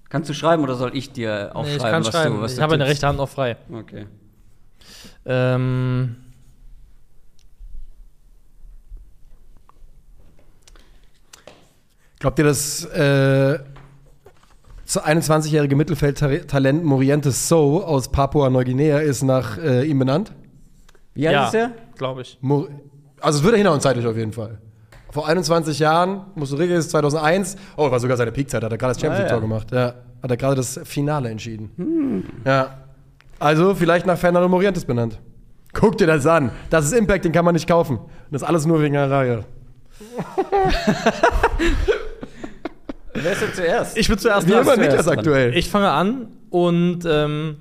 Kannst 0.10 0.30
du 0.30 0.34
schreiben 0.34 0.64
oder 0.64 0.76
soll 0.76 0.96
ich 0.96 1.12
dir 1.12 1.52
aufschreiben, 1.54 1.66
Nee, 1.66 1.76
ich 1.76 1.84
kann 1.84 2.06
was 2.06 2.12
schreiben. 2.12 2.36
du 2.36 2.42
was 2.42 2.54
ich 2.54 2.60
habe 2.60 2.74
eine 2.74 2.88
rechte 2.88 3.08
Hand 3.08 3.18
noch 3.20 3.30
frei. 3.30 3.58
Okay. 3.72 4.08
Ähm, 5.26 6.16
Glaubt 12.20 12.38
ihr, 12.38 12.46
das 12.46 12.86
äh, 12.86 13.60
21-jährige 14.88 15.76
Mittelfeldtalent 15.76 16.84
Morientes 16.84 17.48
So 17.48 17.84
aus 17.84 18.12
Papua-Neuguinea 18.12 19.00
ist 19.00 19.24
nach 19.24 19.58
äh, 19.58 19.86
ihm 19.86 20.00
benannt? 20.00 20.34
Wie 21.14 21.28
alt 21.28 21.34
ja, 21.34 21.48
ist 21.48 21.54
er? 21.54 21.72
glaube 21.96 22.22
ich. 22.22 22.38
Mo 22.42 22.68
also 23.22 23.40
es 23.40 23.44
würde 23.44 23.58
hinhauen 23.58 23.82
zeitlich 23.82 24.08
auf 24.08 24.16
jeden 24.16 24.32
Fall. 24.32 24.60
Vor 25.12 25.28
21 25.28 25.80
Jahren, 25.80 26.22
Musso 26.36 26.56
ist 26.56 26.92
2001, 26.92 27.58
oh, 27.76 27.92
war 27.92 28.00
sogar 28.00 28.16
seine 28.16 28.32
Peakzeit, 28.32 28.64
hat 28.64 28.72
er 28.72 28.78
gerade 28.78 28.94
das 28.94 29.02
Champions 29.02 29.20
Ah, 29.20 29.24
League-Tor 29.24 29.38
ja. 29.38 29.42
gemacht. 29.42 29.72
Ja, 29.72 29.94
hat 30.24 30.32
er 30.32 30.38
gerade 30.38 30.56
das 30.56 30.80
Finale 30.86 31.30
entschieden. 31.30 32.24
Ja. 32.46 32.78
Also 33.40 33.76
vielleicht 33.76 34.06
nach 34.06 34.18
Fernando 34.18 34.48
Morientes 34.48 34.86
benannt. 34.86 35.20
Guck 35.74 35.98
dir 35.98 36.08
das 36.08 36.26
an. 36.26 36.52
Das 36.70 36.86
ist 36.86 36.94
Impact, 36.94 37.26
den 37.26 37.32
kann 37.32 37.46
man 37.46 37.54
nicht 37.54 37.68
kaufen. 37.68 37.98
Und 37.98 38.32
das 38.32 38.44
alles 38.44 38.66
nur 38.66 38.82
wegen 38.82 38.96
einer 38.98 39.12
Reihe. 39.12 39.46
Wer 43.22 43.32
ist 43.34 43.42
denn 43.42 43.54
zuerst? 43.54 43.98
Ich 43.98 44.08
bin 44.08 44.18
zuerst 44.18 44.48
Wie 44.48 44.52
immer 44.52 44.64
zuerst 44.64 44.80
Niklas 44.80 45.06
dran. 45.06 45.18
aktuell. 45.18 45.56
Ich 45.56 45.70
fange 45.70 45.90
an 45.90 46.28
und 46.50 47.06
ähm, 47.06 47.58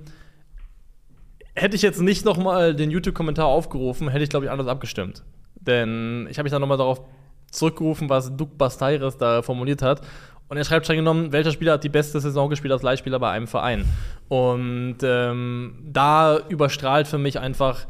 hätte 1.55 1.77
ich 1.77 1.83
jetzt 1.83 2.01
nicht 2.01 2.25
noch 2.25 2.37
mal 2.37 2.75
den 2.75 2.90
YouTube-Kommentar 2.90 3.47
aufgerufen, 3.47 4.09
hätte 4.09 4.25
ich, 4.25 4.31
glaube 4.31 4.47
ich, 4.47 4.51
anders 4.51 4.66
abgestimmt. 4.68 5.25
Denn 5.57 6.27
ich 6.31 6.38
habe 6.38 6.44
mich 6.44 6.53
dann 6.53 6.61
noch 6.61 6.68
mal 6.68 6.77
darauf 6.77 7.03
zurückgerufen, 7.51 8.09
was 8.09 8.35
Duke 8.37 8.55
Basteires 8.57 9.16
da 9.16 9.42
formuliert 9.42 9.83
hat. 9.83 10.01
Und 10.49 10.57
er 10.57 10.64
schreibt 10.64 10.87
streng 10.87 10.99
genommen, 10.99 11.33
welcher 11.33 11.51
Spieler 11.51 11.75
hat 11.75 11.85
die 11.85 11.90
beste 11.90 12.21
Saison 12.21 12.49
gespielt 12.49 12.73
als 12.73 12.83
Leihspieler 12.83 13.18
bei 13.18 13.31
einem 13.31 13.47
Verein. 13.47 13.85
Und 14.29 14.97
ähm, 15.03 15.75
da 15.85 16.38
überstrahlt 16.49 17.07
für 17.07 17.18
mich 17.18 17.38
einfach, 17.38 17.87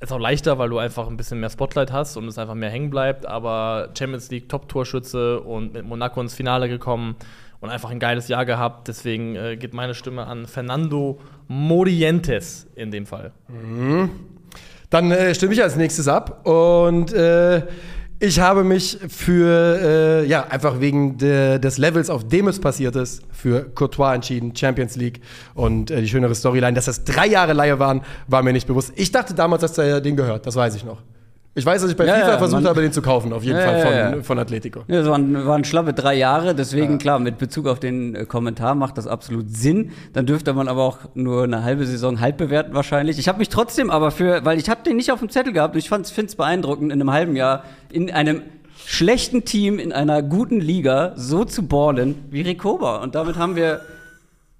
ist 0.00 0.12
auch 0.12 0.18
leichter, 0.18 0.58
weil 0.58 0.68
du 0.68 0.78
einfach 0.78 1.08
ein 1.08 1.16
bisschen 1.16 1.40
mehr 1.40 1.50
Spotlight 1.50 1.92
hast 1.92 2.16
und 2.16 2.28
es 2.28 2.38
einfach 2.38 2.54
mehr 2.54 2.70
hängen 2.70 2.90
bleibt, 2.90 3.26
aber 3.26 3.90
Champions 3.98 4.30
League 4.30 4.48
Top-Torschütze 4.48 5.40
und 5.40 5.72
mit 5.72 5.84
Monaco 5.84 6.20
ins 6.20 6.34
Finale 6.34 6.68
gekommen 6.68 7.16
und 7.60 7.70
einfach 7.70 7.90
ein 7.90 7.98
geiles 7.98 8.28
Jahr 8.28 8.44
gehabt. 8.44 8.86
Deswegen 8.88 9.34
äh, 9.34 9.56
geht 9.56 9.74
meine 9.74 9.94
Stimme 9.94 10.26
an 10.26 10.46
Fernando 10.46 11.18
Morientes 11.48 12.68
in 12.76 12.90
dem 12.90 13.06
Fall. 13.06 13.32
Dann 14.90 15.10
äh, 15.10 15.34
stimme 15.34 15.54
ich 15.54 15.62
als 15.62 15.76
nächstes 15.76 16.06
ab 16.08 16.46
und 16.46 17.12
äh, 17.12 17.62
ich 18.20 18.40
habe 18.40 18.64
mich 18.64 18.98
für, 19.08 19.80
äh, 19.80 20.26
ja, 20.26 20.46
einfach 20.48 20.80
wegen 20.80 21.18
de, 21.18 21.58
des 21.58 21.78
Levels, 21.78 22.10
auf 22.10 22.26
dem 22.26 22.48
es 22.48 22.58
passiert 22.58 22.96
ist, 22.96 23.22
für 23.30 23.64
Courtois 23.74 24.14
entschieden, 24.14 24.54
Champions 24.56 24.96
League 24.96 25.20
und 25.54 25.90
äh, 25.90 26.00
die 26.00 26.08
schönere 26.08 26.34
Storyline. 26.34 26.72
Dass 26.72 26.86
das 26.86 27.04
drei 27.04 27.26
Jahre 27.26 27.52
Laie 27.52 27.78
waren, 27.78 28.02
war 28.26 28.42
mir 28.42 28.52
nicht 28.52 28.66
bewusst. 28.66 28.92
Ich 28.96 29.12
dachte 29.12 29.34
damals, 29.34 29.60
dass 29.60 29.74
der 29.74 30.00
den 30.00 30.16
gehört, 30.16 30.46
das 30.46 30.56
weiß 30.56 30.74
ich 30.74 30.84
noch. 30.84 31.02
Ich 31.54 31.66
weiß, 31.66 31.82
dass 31.82 31.90
ich 31.90 31.96
bei 31.96 32.06
Ja, 32.06 32.14
FIFA 32.14 32.28
ja, 32.28 32.38
versucht 32.38 32.62
man- 32.62 32.70
habe, 32.70 32.82
den 32.82 32.92
zu 32.92 33.02
kaufen, 33.02 33.32
auf 33.32 33.42
jeden 33.42 33.58
Ja, 33.58 33.64
Fall 33.64 34.12
von, 34.12 34.22
von 34.22 34.38
Atletico. 34.38 34.84
Ja, 34.86 35.00
das 35.00 35.08
waren, 35.08 35.44
waren 35.46 35.64
schlappe 35.64 35.92
drei 35.92 36.14
Jahre, 36.14 36.54
deswegen 36.54 36.98
klar, 36.98 37.18
mit 37.18 37.38
Bezug 37.38 37.66
auf 37.66 37.80
den 37.80 38.14
äh, 38.14 38.24
Kommentar 38.26 38.76
macht 38.76 38.96
das 38.96 39.08
absolut 39.08 39.50
Sinn. 39.50 39.90
Dann 40.12 40.24
dürfte 40.26 40.52
man 40.52 40.68
aber 40.68 40.82
auch 40.84 40.98
nur 41.14 41.42
eine 41.44 41.64
halbe 41.64 41.84
Saison 41.84 42.20
halb 42.20 42.36
bewerten 42.36 42.74
wahrscheinlich. 42.74 43.18
Ich 43.18 43.26
habe 43.26 43.38
mich 43.38 43.48
trotzdem 43.48 43.90
aber 43.90 44.12
für, 44.12 44.44
weil 44.44 44.58
ich 44.58 44.70
habe 44.70 44.82
den 44.84 44.96
nicht 44.96 45.10
auf 45.10 45.18
dem 45.18 45.30
Zettel 45.30 45.52
gehabt 45.52 45.74
und 45.74 45.80
ich 45.80 45.88
finde 45.88 46.04
es 46.26 46.36
beeindruckend, 46.36 46.92
in 46.92 47.00
einem 47.00 47.10
halben 47.12 47.34
Jahr 47.34 47.64
in 47.90 48.08
einem 48.12 48.42
schlechten 48.86 49.44
Team, 49.44 49.80
in 49.80 49.92
einer 49.92 50.22
guten 50.22 50.60
Liga 50.60 51.12
so 51.16 51.44
zu 51.44 51.64
ballen 51.64 52.14
wie 52.30 52.42
Rekoba. 52.42 52.98
Und 52.98 53.16
damit 53.16 53.36
haben 53.36 53.56
wir, 53.56 53.80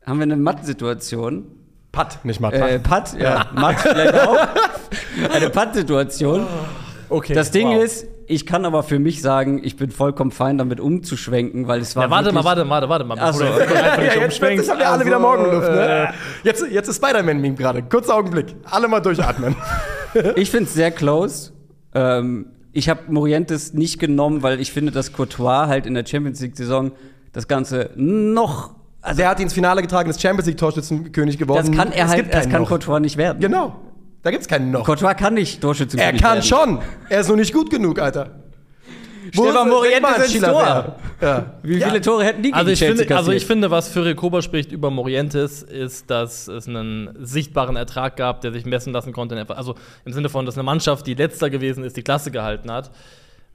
haben 0.04 0.18
wir 0.18 0.24
eine 0.24 0.36
Matt-Situation. 0.36 1.44
Patt, 1.92 2.24
nicht 2.24 2.40
mal 2.40 2.52
Äh, 2.52 2.78
Putt, 2.80 3.18
ja, 3.18 3.46
Matt 3.54 3.76
vielleicht 3.80 4.14
auch. 4.18 4.36
Eine 5.34 5.48
Putt-Situation. 5.50 6.46
Okay. 7.10 7.32
Das 7.34 7.50
Ding 7.50 7.68
wow. 7.68 7.82
ist, 7.82 8.06
ich 8.26 8.44
kann 8.44 8.64
aber 8.64 8.82
für 8.82 8.98
mich 8.98 9.22
sagen, 9.22 9.60
ich 9.64 9.76
bin 9.76 9.90
vollkommen 9.90 10.30
fein 10.30 10.58
damit 10.58 10.80
umzuschwenken, 10.80 11.66
weil 11.66 11.80
es 11.80 11.96
war. 11.96 12.04
Ja, 12.04 12.10
warte 12.10 12.32
mal, 12.32 12.44
warte, 12.44 12.68
warte, 12.68 12.88
warte 12.88 13.04
mal. 13.04 13.16
Ach 13.18 13.32
so. 13.32 13.44
bevor 13.44 13.56
du 13.66 13.72
jetzt 13.74 13.82
einfach 13.82 13.98
nicht 14.02 14.14
Ja, 14.16 14.22
jetzt 14.22 14.38
plötzlich 14.38 14.70
haben 14.70 14.78
wir 14.78 14.88
alle 14.90 15.04
wieder 15.06 15.16
Also, 15.16 15.28
Morgenluft, 15.28 15.70
ne? 15.70 16.08
äh, 16.08 16.12
Jetzt, 16.44 16.64
jetzt 16.70 16.88
ist 16.88 16.96
Spider-Man-Meme 16.96 17.54
gerade. 17.56 17.82
Kurzer 17.82 18.14
Augenblick. 18.14 18.54
Alle 18.64 18.88
mal 18.88 19.00
durchatmen. 19.00 19.54
Ich 20.36 20.50
finde 20.50 20.64
es 20.64 20.74
sehr 20.74 20.90
close. 20.90 21.52
Ähm, 21.94 22.46
ich 22.72 22.88
habe 22.88 23.00
Morientes 23.08 23.74
nicht 23.74 23.98
genommen, 23.98 24.42
weil 24.42 24.58
ich 24.58 24.72
finde, 24.72 24.90
dass 24.90 25.12
Courtois 25.12 25.66
halt 25.66 25.84
in 25.86 25.92
der 25.92 26.04
Champions 26.06 26.40
League-Saison 26.40 26.92
das 27.34 27.46
Ganze 27.46 27.90
noch. 27.94 28.70
Also, 29.02 29.18
Der 29.18 29.28
hat 29.28 29.38
ihn 29.38 29.44
ins 29.44 29.52
Finale 29.52 29.82
getragen, 29.82 30.08
ist 30.08 30.20
Champions 30.20 30.46
League-Torschützenkönig 30.46 31.36
geworden. 31.38 31.66
das 31.66 31.76
kann 31.76 31.92
er 31.92 32.06
Es 32.06 32.10
halt, 32.10 32.32
das 32.34 32.48
kann 32.48 32.62
noch. 32.62 32.68
Courtois 32.68 33.00
nicht 33.00 33.18
werden. 33.18 33.38
Genau. 33.40 33.76
Da 34.22 34.30
gibt's 34.30 34.48
keinen 34.48 34.70
noch. 34.70 34.84
Courtois 34.84 35.14
kann 35.14 35.34
nicht 35.34 35.60
Torschützenkönig 35.60 36.14
Er 36.14 36.20
kann 36.20 36.36
werden. 36.38 36.42
schon. 36.44 36.78
Er 37.08 37.20
ist 37.20 37.28
nur 37.28 37.36
nicht 37.36 37.52
gut 37.54 37.70
genug, 37.70 37.98
Alter. 38.00 38.30
Ist- 39.30 39.36
Morientes 39.36 40.34
ins 40.34 40.42
Tor. 40.42 40.96
Ja. 41.20 41.44
Wie 41.62 41.76
Ja. 41.76 41.88
viele 41.88 42.00
Tore 42.00 42.24
hätten 42.24 42.42
die 42.42 42.52
Also 42.52 42.64
gegen 42.66 42.72
ich, 42.72 42.78
Chelsea 42.78 42.96
finde, 43.04 43.16
also 43.16 43.32
ich 43.32 43.44
finde, 43.46 43.70
was 43.70 43.88
für 43.88 44.04
Rekoba 44.04 44.40
spricht 44.40 44.72
über 44.72 44.90
Morientes, 44.90 45.62
ist, 45.62 46.10
dass 46.10 46.48
es 46.48 46.66
einen 46.66 47.10
sichtbaren 47.20 47.76
Ertrag 47.76 48.16
gab, 48.16 48.40
der 48.40 48.52
sich 48.52 48.64
messen 48.64 48.92
lassen 48.92 49.12
konnte. 49.12 49.36
Also 49.50 49.74
im 50.06 50.12
Sinne 50.14 50.30
von, 50.30 50.46
dass 50.46 50.54
eine 50.56 50.62
Mannschaft, 50.62 51.06
die 51.06 51.14
letzter 51.14 51.50
gewesen 51.50 51.84
ist, 51.84 51.96
die 51.98 52.02
Klasse 52.02 52.30
gehalten 52.30 52.70
hat. 52.72 52.90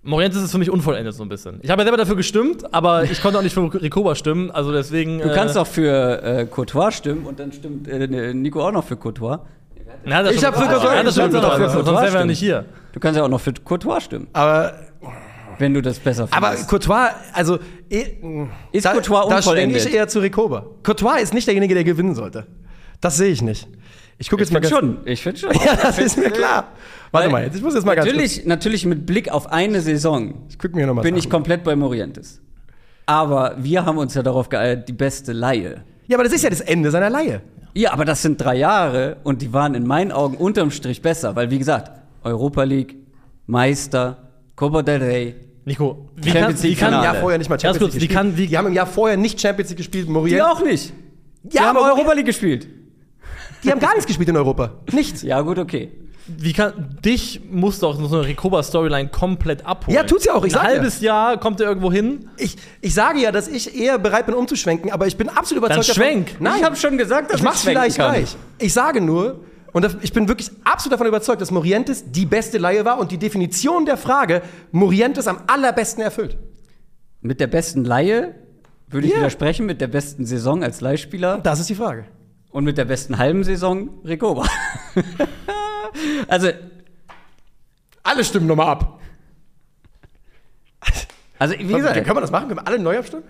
Morientes 0.04 0.44
ist 0.44 0.52
für 0.52 0.58
mich 0.58 0.70
unvollendet 0.70 1.16
so 1.16 1.24
ein 1.24 1.30
bisschen. 1.30 1.60
Ich 1.64 1.70
habe 1.72 1.82
ja 1.82 1.86
selber 1.86 1.98
dafür 1.98 2.18
gestimmt, 2.18 2.72
aber 2.74 3.06
ich 3.06 3.22
konnte 3.22 3.40
auch 3.40 3.44
nicht 3.44 3.54
für 3.54 3.74
Rekoba 3.82 4.16
stimmen. 4.16 4.52
Also 4.52 4.72
deswegen. 4.74 5.20
Du 5.22 5.34
kannst 5.34 5.58
auch 5.58 5.66
für 5.68 6.22
äh, 6.22 6.46
Courtois 6.46 6.92
stimmen 6.92 7.26
und 7.26 7.40
dann 7.40 7.52
stimmt 7.54 7.88
äh, 7.88 8.34
Nico 8.34 8.62
auch 8.68 8.72
noch 8.74 8.84
für 8.84 8.98
Courtois. 8.98 9.40
Na, 10.06 10.30
Ich 10.30 10.36
schon 10.40 10.46
hab 10.48 10.56
für. 10.58 10.68
Courtois 10.68 10.96
Ja, 10.96 11.04
gestimmt, 11.04 11.36
aber 11.36 11.54
aber 11.54 11.70
sonst 11.84 12.02
wären 12.02 12.14
wir 12.14 12.26
nicht 12.26 12.40
hier. 12.40 12.66
Du 12.92 13.00
kannst 13.00 13.18
ja 13.18 13.24
auch 13.24 13.30
noch 13.30 13.42
für 13.42 13.54
Courtois 13.54 14.02
stimmen, 14.02 14.28
Aber, 14.34 14.74
wenn 15.60 15.74
du 15.74 15.82
das 15.82 16.00
besser 16.00 16.28
aber 16.32 16.48
findest. 16.50 16.70
Courtois, 16.70 17.10
also. 17.34 17.60
eh, 17.90 18.06
Ist 18.72 18.86
da, 18.86 18.92
Courtois 18.94 19.22
Da 19.22 19.28
schwenke 19.30 19.38
unvollendet? 19.38 19.86
ich 19.86 19.94
eher 19.94 20.08
zu 20.08 20.20
Recoba. 20.20 20.66
Courtois 20.84 21.18
ist 21.22 21.34
nicht 21.34 21.48
derjenige, 21.48 21.74
der 21.74 21.84
gewinnen 21.84 22.16
sollte. 22.16 22.46
Das 23.02 23.18
sehe 23.18 23.32
ich 23.32 23.42
nicht. 23.42 23.68
Ich 24.20 24.30
gucke 24.30 24.44
ich 24.44 24.50
jetzt 24.50 24.54
mal 24.54 24.62
finde 24.62 24.76
ganz- 24.82 24.96
schon. 24.98 25.08
Ich 25.08 25.22
finde 25.24 25.40
schon. 25.40 25.52
Ja, 25.66 25.76
das 25.76 25.98
ist 25.98 26.18
mir 26.18 26.30
klar. 26.30 26.68
Warte 27.12 27.30
mal, 27.30 27.44
jetzt, 27.44 27.56
ich 27.56 27.62
muss 27.64 27.74
jetzt 27.74 27.86
mal 27.86 27.96
ganz 27.96 28.06
kurz. 28.08 28.16
Natürlich, 28.16 28.46
natürlich 28.46 28.86
mit 28.86 29.06
Blick 29.06 29.30
auf 29.32 29.52
eine 29.52 29.82
Saison 29.82 30.46
Ich 30.50 30.58
gucke 30.60 30.76
mir 30.76 30.86
nochmal 30.88 31.04
bin 31.04 31.16
ich 31.18 31.30
komplett 31.30 31.64
bei 31.64 31.76
Morientes. 31.76 32.42
Aber 33.06 33.56
wir 33.58 33.86
haben 33.86 33.98
uns 33.98 34.14
ja 34.14 34.24
darauf 34.24 34.50
geeinigt, 34.50 34.88
die 34.88 34.94
beste 34.94 35.34
Laie. 35.34 35.84
Ja, 36.08 36.18
aber 36.18 36.24
das 36.24 36.34
ist 36.34 36.44
ja 36.44 36.50
das 36.50 36.62
Ende 36.62 36.90
seiner 36.92 37.10
Laie. 37.10 37.42
Ja, 37.76 37.92
aber 37.94 38.06
das 38.06 38.22
sind 38.22 38.40
drei 38.40 38.56
Jahre 38.56 39.18
und 39.24 39.42
die 39.42 39.52
waren 39.54 39.74
in 39.76 39.86
meinen 39.88 40.12
Augen 40.12 40.38
unterm 40.38 40.70
Strich 40.72 41.02
besser, 41.02 41.36
weil 41.36 41.50
wie 41.50 41.58
gesagt, 41.60 41.92
Europa 42.24 42.64
League, 42.64 42.96
Meister, 43.48 44.30
Copa 44.56 44.82
del 44.84 45.02
Rey. 45.04 45.36
Nico, 45.66 46.10
wie 46.16 46.30
Champions 46.30 46.56
kann, 46.62 46.64
wie 46.64 46.68
League 46.68 46.78
kann, 46.80 46.88
Im 46.90 47.00
Finale. 47.00 47.06
Jahr 47.06 47.16
vorher 47.22 47.38
nicht 47.38 47.50
mal 47.50 47.60
Champions 47.60 47.80
kurz, 47.80 47.94
League 47.94 48.02
wie 48.04 48.08
gespielt. 48.08 48.18
kann- 48.28 48.38
wie- 48.38 48.48
die 48.48 48.58
haben 48.58 48.68
im 48.68 48.74
Jahr 48.74 48.86
vorher 48.86 49.18
nicht 49.18 49.40
Champions 49.40 49.70
League 49.70 49.78
gespielt. 49.78 50.08
Die 50.08 50.12
Morientes. 50.12 50.46
auch 50.46 50.62
nicht. 50.64 50.94
Die 51.44 51.56
Ja, 51.58 51.64
haben 51.64 51.78
aber- 51.78 51.94
Europa 51.94 52.14
League 52.14 52.26
gespielt. 52.26 52.68
Die 53.64 53.72
haben 53.72 53.80
gar 53.80 53.94
nichts 53.94 54.06
gespielt 54.08 54.28
in 54.30 54.36
Europa. 54.38 54.72
Nichts. 54.92 55.22
Ja, 55.24 55.40
gut, 55.42 55.58
okay. 55.58 55.90
Wie 56.28 56.54
kann, 56.54 56.98
dich 57.04 57.42
muss 57.52 57.80
doch 57.80 58.00
so 58.08 58.16
eine 58.18 58.28
Recoba-Storyline 58.28 59.10
komplett 59.10 59.66
abholen. 59.66 59.96
Ja, 59.98 60.04
tut's 60.04 60.26
ja 60.26 60.34
auch, 60.34 60.46
ich 60.46 60.54
Ein 60.56 60.62
sag 60.62 60.64
ja. 60.64 60.70
halbes 60.78 61.02
Jahr 61.02 61.38
kommt 61.38 61.60
er 61.60 61.68
irgendwo 61.68 61.92
hin. 61.92 62.30
Ich, 62.38 62.56
ich 62.82 62.94
sage 62.94 63.20
ja, 63.20 63.32
dass 63.32 63.48
ich 63.48 63.78
eher 63.78 64.00
bereit 64.00 64.26
bin, 64.26 64.36
umzuschwenken, 64.36 64.92
aber 64.92 65.06
ich 65.08 65.18
bin 65.18 65.28
absolut 65.30 65.64
überzeugt 65.66 65.90
Dann 65.90 65.96
schwenk. 65.96 66.28
davon. 66.28 66.44
Nein, 66.44 66.56
Ich 66.60 66.64
habe 66.64 66.76
schon 66.78 66.98
gesagt, 66.98 67.30
dass 67.32 67.40
ich 67.40 67.44
mach's 67.44 67.62
schwenken 67.64 67.82
vielleicht 67.82 67.98
kann. 67.98 68.14
gleich. 68.14 68.36
Ich 68.60 68.74
sage 68.74 69.02
nur, 69.02 69.42
und 69.74 69.98
ich 70.02 70.14
bin 70.14 70.28
wirklich 70.28 70.50
absolut 70.64 70.94
davon 70.94 71.08
überzeugt, 71.08 71.42
dass 71.42 71.52
Morientes 71.52 72.12
die 72.12 72.26
beste 72.26 72.58
Laie 72.58 72.86
war 72.86 73.00
und 73.00 73.12
die 73.12 73.18
Definition 73.18 73.86
der 73.86 73.98
Frage 73.98 74.42
Morientes 74.72 75.28
am 75.28 75.40
allerbesten 75.48 76.04
erfüllt. 76.04 76.38
Mit 77.22 77.40
der 77.40 77.48
besten 77.48 77.84
Laie 77.84 78.36
würde 78.90 79.08
ich 79.08 79.14
Ja. 79.14 79.20
widersprechen, 79.20 79.66
mit 79.66 79.82
der 79.82 79.88
besten 79.88 80.26
Saison 80.26 80.64
als 80.64 80.80
Leihspieler 80.80 81.40
Das 81.42 81.60
ist 81.60 81.70
die 81.70 81.76
Frage. 81.76 82.06
und 82.52 82.64
mit 82.66 82.78
der 82.78 82.86
besten 82.86 83.18
halben 83.18 83.44
Saison 83.44 83.90
Recoba. 84.06 84.46
also, 86.28 86.50
Alle 88.04 88.24
stimmen 88.24 88.48
nochmal 88.48 88.68
ab. 88.68 89.00
also 91.40 91.54
wie 91.54 91.58
Können 91.60 91.74
gesagt, 91.76 92.08
wir 92.08 92.22
das 92.22 92.32
machen? 92.32 92.48
Können 92.48 92.60
wir 92.60 92.68
alle 92.68 92.80
neu 92.80 92.98
abstimmen? 92.98 93.24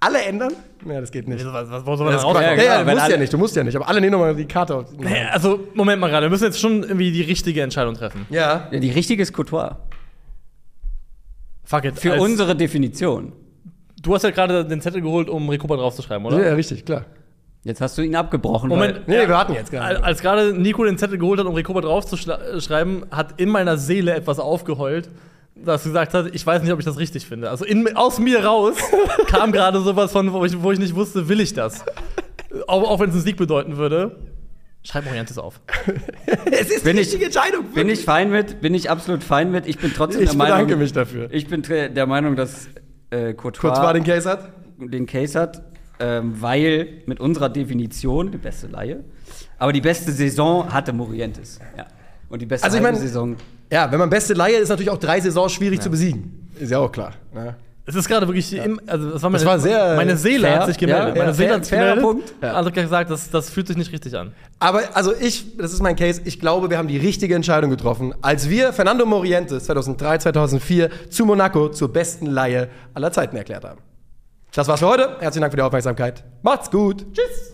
Alle 0.00 0.22
ändern? 0.22 0.52
Ja, 0.86 1.00
das 1.00 1.10
geht 1.10 1.26
nicht. 1.26 1.42
Was, 1.46 1.70
was, 1.70 1.86
wo 1.86 1.96
soll 1.96 2.04
man 2.06 2.14
Das 2.14 2.22
da 2.22 2.28
ist 2.30 2.36
raus? 2.36 2.42
Ja, 2.42 2.52
ja, 2.54 2.62
ja, 2.62 2.84
du 2.84 2.90
musst 2.92 3.08
ja 3.08 3.16
nicht, 3.16 3.32
du 3.32 3.38
musst 3.38 3.56
ja 3.56 3.64
nicht. 3.64 3.76
Aber 3.76 3.88
alle 3.88 4.00
nehmen 4.02 4.12
nochmal 4.12 4.34
die 4.34 4.44
Karte 4.46 4.74
auf. 4.76 4.92
Nee, 4.98 5.24
Also, 5.32 5.60
Moment 5.74 5.98
mal 6.00 6.08
gerade. 6.10 6.26
Wir 6.26 6.30
müssen 6.30 6.44
jetzt 6.44 6.60
schon 6.60 6.82
irgendwie 6.82 7.10
die 7.10 7.22
richtige 7.22 7.62
Entscheidung 7.62 7.94
treffen. 7.94 8.26
Ja. 8.28 8.68
ja, 8.70 8.80
die 8.80 8.90
richtige 8.90 9.22
ist 9.22 9.32
Courtois. 9.32 9.76
Fuck 11.64 11.84
it. 11.86 11.98
Für 11.98 12.20
unsere 12.20 12.54
Definition. 12.54 13.32
Du 14.02 14.14
hast 14.14 14.24
ja 14.24 14.30
gerade 14.30 14.66
den 14.66 14.82
Zettel 14.82 15.00
geholt, 15.00 15.30
um 15.30 15.48
Recoba 15.48 15.76
draufzuschreiben, 15.76 16.26
oder? 16.26 16.46
Ja, 16.48 16.52
richtig, 16.54 16.84
klar. 16.84 17.06
Jetzt 17.64 17.80
hast 17.80 17.96
du 17.96 18.02
ihn 18.02 18.14
abgebrochen. 18.14 18.68
Moment. 18.68 18.96
Weil, 18.96 19.02
Nee, 19.06 19.20
wir 19.26 19.30
warten 19.30 19.54
jetzt 19.54 19.70
gerade. 19.70 20.04
Als 20.04 20.20
gerade 20.20 20.52
Nico 20.52 20.84
den 20.84 20.98
Zettel 20.98 21.16
geholt 21.18 21.40
hat, 21.40 21.46
um 21.46 21.54
Recoba 21.54 21.80
draufzuschreiben, 21.80 23.06
hat 23.10 23.40
in 23.40 23.48
meiner 23.48 23.78
Seele 23.78 24.14
etwas 24.14 24.38
aufgeheult, 24.38 25.08
das 25.56 25.84
gesagt 25.84 26.12
hat, 26.14 26.34
ich 26.34 26.46
weiß 26.46 26.62
nicht, 26.62 26.72
ob 26.72 26.78
ich 26.78 26.84
das 26.84 26.98
richtig 26.98 27.26
finde. 27.26 27.48
Also 27.48 27.64
in, 27.64 27.96
aus 27.96 28.18
mir 28.18 28.44
raus 28.44 28.76
kam 29.28 29.50
gerade 29.52 29.80
sowas 29.80 30.12
von, 30.12 30.32
wo 30.32 30.44
ich, 30.44 30.62
wo 30.62 30.72
ich 30.72 30.78
nicht 30.78 30.94
wusste, 30.94 31.28
will 31.28 31.40
ich 31.40 31.54
das? 31.54 31.84
Auch, 32.66 32.82
auch 32.88 33.00
wenn 33.00 33.08
es 33.08 33.14
einen 33.14 33.24
Sieg 33.24 33.36
bedeuten 33.36 33.76
würde. 33.78 34.16
Schreib 34.82 35.06
Orientes 35.06 35.38
auf. 35.38 35.60
Es 36.50 36.70
ist 36.70 36.84
Bin 36.84 36.96
die 36.96 37.02
ich- 37.02 37.06
richtige 37.08 37.24
Entscheidung. 37.26 37.64
bin 37.74 37.88
ich 37.88 38.04
fein 38.04 38.30
mit, 38.30 38.60
bin 38.60 38.74
ich 38.74 38.90
absolut 38.90 39.24
fein 39.24 39.50
mit. 39.50 39.66
Ich 39.66 39.78
bin 39.78 39.92
trotzdem 39.94 40.22
Ich 40.22 40.28
der 40.30 40.36
Meinung. 40.38 40.58
bedanke 40.58 40.76
mich 40.76 40.92
dafür. 40.92 41.28
Ich 41.32 41.46
bin 41.48 41.62
der 41.62 42.06
Meinung, 42.06 42.36
dass 42.36 42.68
äh, 43.10 43.32
Courtois, 43.32 43.60
Kurz 43.70 43.78
war 43.78 43.94
den 43.94 44.04
Case 44.04 44.28
hat. 44.28 44.50
den 44.78 45.06
Case 45.06 45.40
hat, 45.40 45.62
ähm, 46.00 46.34
weil 46.40 46.88
mit 47.06 47.20
unserer 47.20 47.48
Definition 47.48 48.30
die 48.32 48.38
beste 48.38 48.66
Laie, 48.66 49.00
aber 49.58 49.72
die 49.72 49.80
beste 49.80 50.12
Saison 50.12 50.72
hatte 50.72 50.92
Morientes. 50.92 51.58
Ja. 51.76 51.86
Und 52.28 52.42
die 52.42 52.46
beste 52.46 52.64
Also 52.64 52.76
ich 52.78 52.82
mein- 52.82 52.96
Saison. 52.96 53.36
Ja, 53.70 53.90
wenn 53.90 53.98
man 53.98 54.10
beste 54.10 54.34
Laie 54.34 54.56
ist, 54.56 54.68
natürlich 54.68 54.90
auch 54.90 54.98
drei 54.98 55.20
Saisons 55.20 55.52
schwierig 55.52 55.80
zu 55.80 55.90
besiegen. 55.90 56.48
Ist 56.58 56.70
ja 56.70 56.78
auch 56.78 56.92
klar. 56.92 57.12
Ne? 57.34 57.54
Es 57.86 57.94
ist 57.94 58.08
gerade 58.08 58.26
wirklich, 58.26 58.50
im, 58.54 58.80
also 58.86 59.10
das 59.10 59.22
war 59.22 59.28
meine, 59.30 59.44
Das 59.44 59.50
war 59.52 59.58
sehr 59.60 59.96
meine 59.96 60.16
Seele 60.16 60.46
fair. 60.48 60.60
hat 60.60 60.66
sich 60.68 60.78
gemeldet. 60.78 61.08
Ja, 61.08 61.14
meine 61.14 61.24
ja, 61.26 61.32
Seele 61.34 61.48
fair- 61.48 61.56
hat 61.56 61.64
sich 61.66 61.70
gemeldet. 61.78 62.02
Punkt. 62.02 62.34
Ja. 62.40 62.52
Also 62.54 62.70
gesagt, 62.70 63.10
das, 63.10 63.30
das 63.30 63.50
fühlt 63.50 63.66
sich 63.66 63.76
nicht 63.76 63.92
richtig 63.92 64.16
an. 64.16 64.32
Aber 64.58 64.80
also 64.94 65.12
ich, 65.18 65.56
das 65.58 65.72
ist 65.74 65.82
mein 65.82 65.94
Case, 65.96 66.22
ich 66.24 66.40
glaube, 66.40 66.70
wir 66.70 66.78
haben 66.78 66.88
die 66.88 66.96
richtige 66.96 67.34
Entscheidung 67.34 67.68
getroffen, 67.70 68.14
als 68.22 68.48
wir 68.48 68.72
Fernando 68.72 69.04
Morientes 69.04 69.64
2003, 69.64 70.18
2004 70.18 70.90
zu 71.10 71.26
Monaco 71.26 71.68
zur 71.68 71.92
besten 71.92 72.26
Laie 72.26 72.68
aller 72.94 73.12
Zeiten 73.12 73.36
erklärt 73.36 73.64
haben. 73.64 73.80
Das 74.54 74.68
war's 74.68 74.80
für 74.80 74.86
heute. 74.86 75.16
Herzlichen 75.18 75.40
Dank 75.40 75.52
für 75.52 75.56
die 75.56 75.62
Aufmerksamkeit. 75.62 76.22
Macht's 76.42 76.70
gut. 76.70 77.04
Tschüss. 77.12 77.53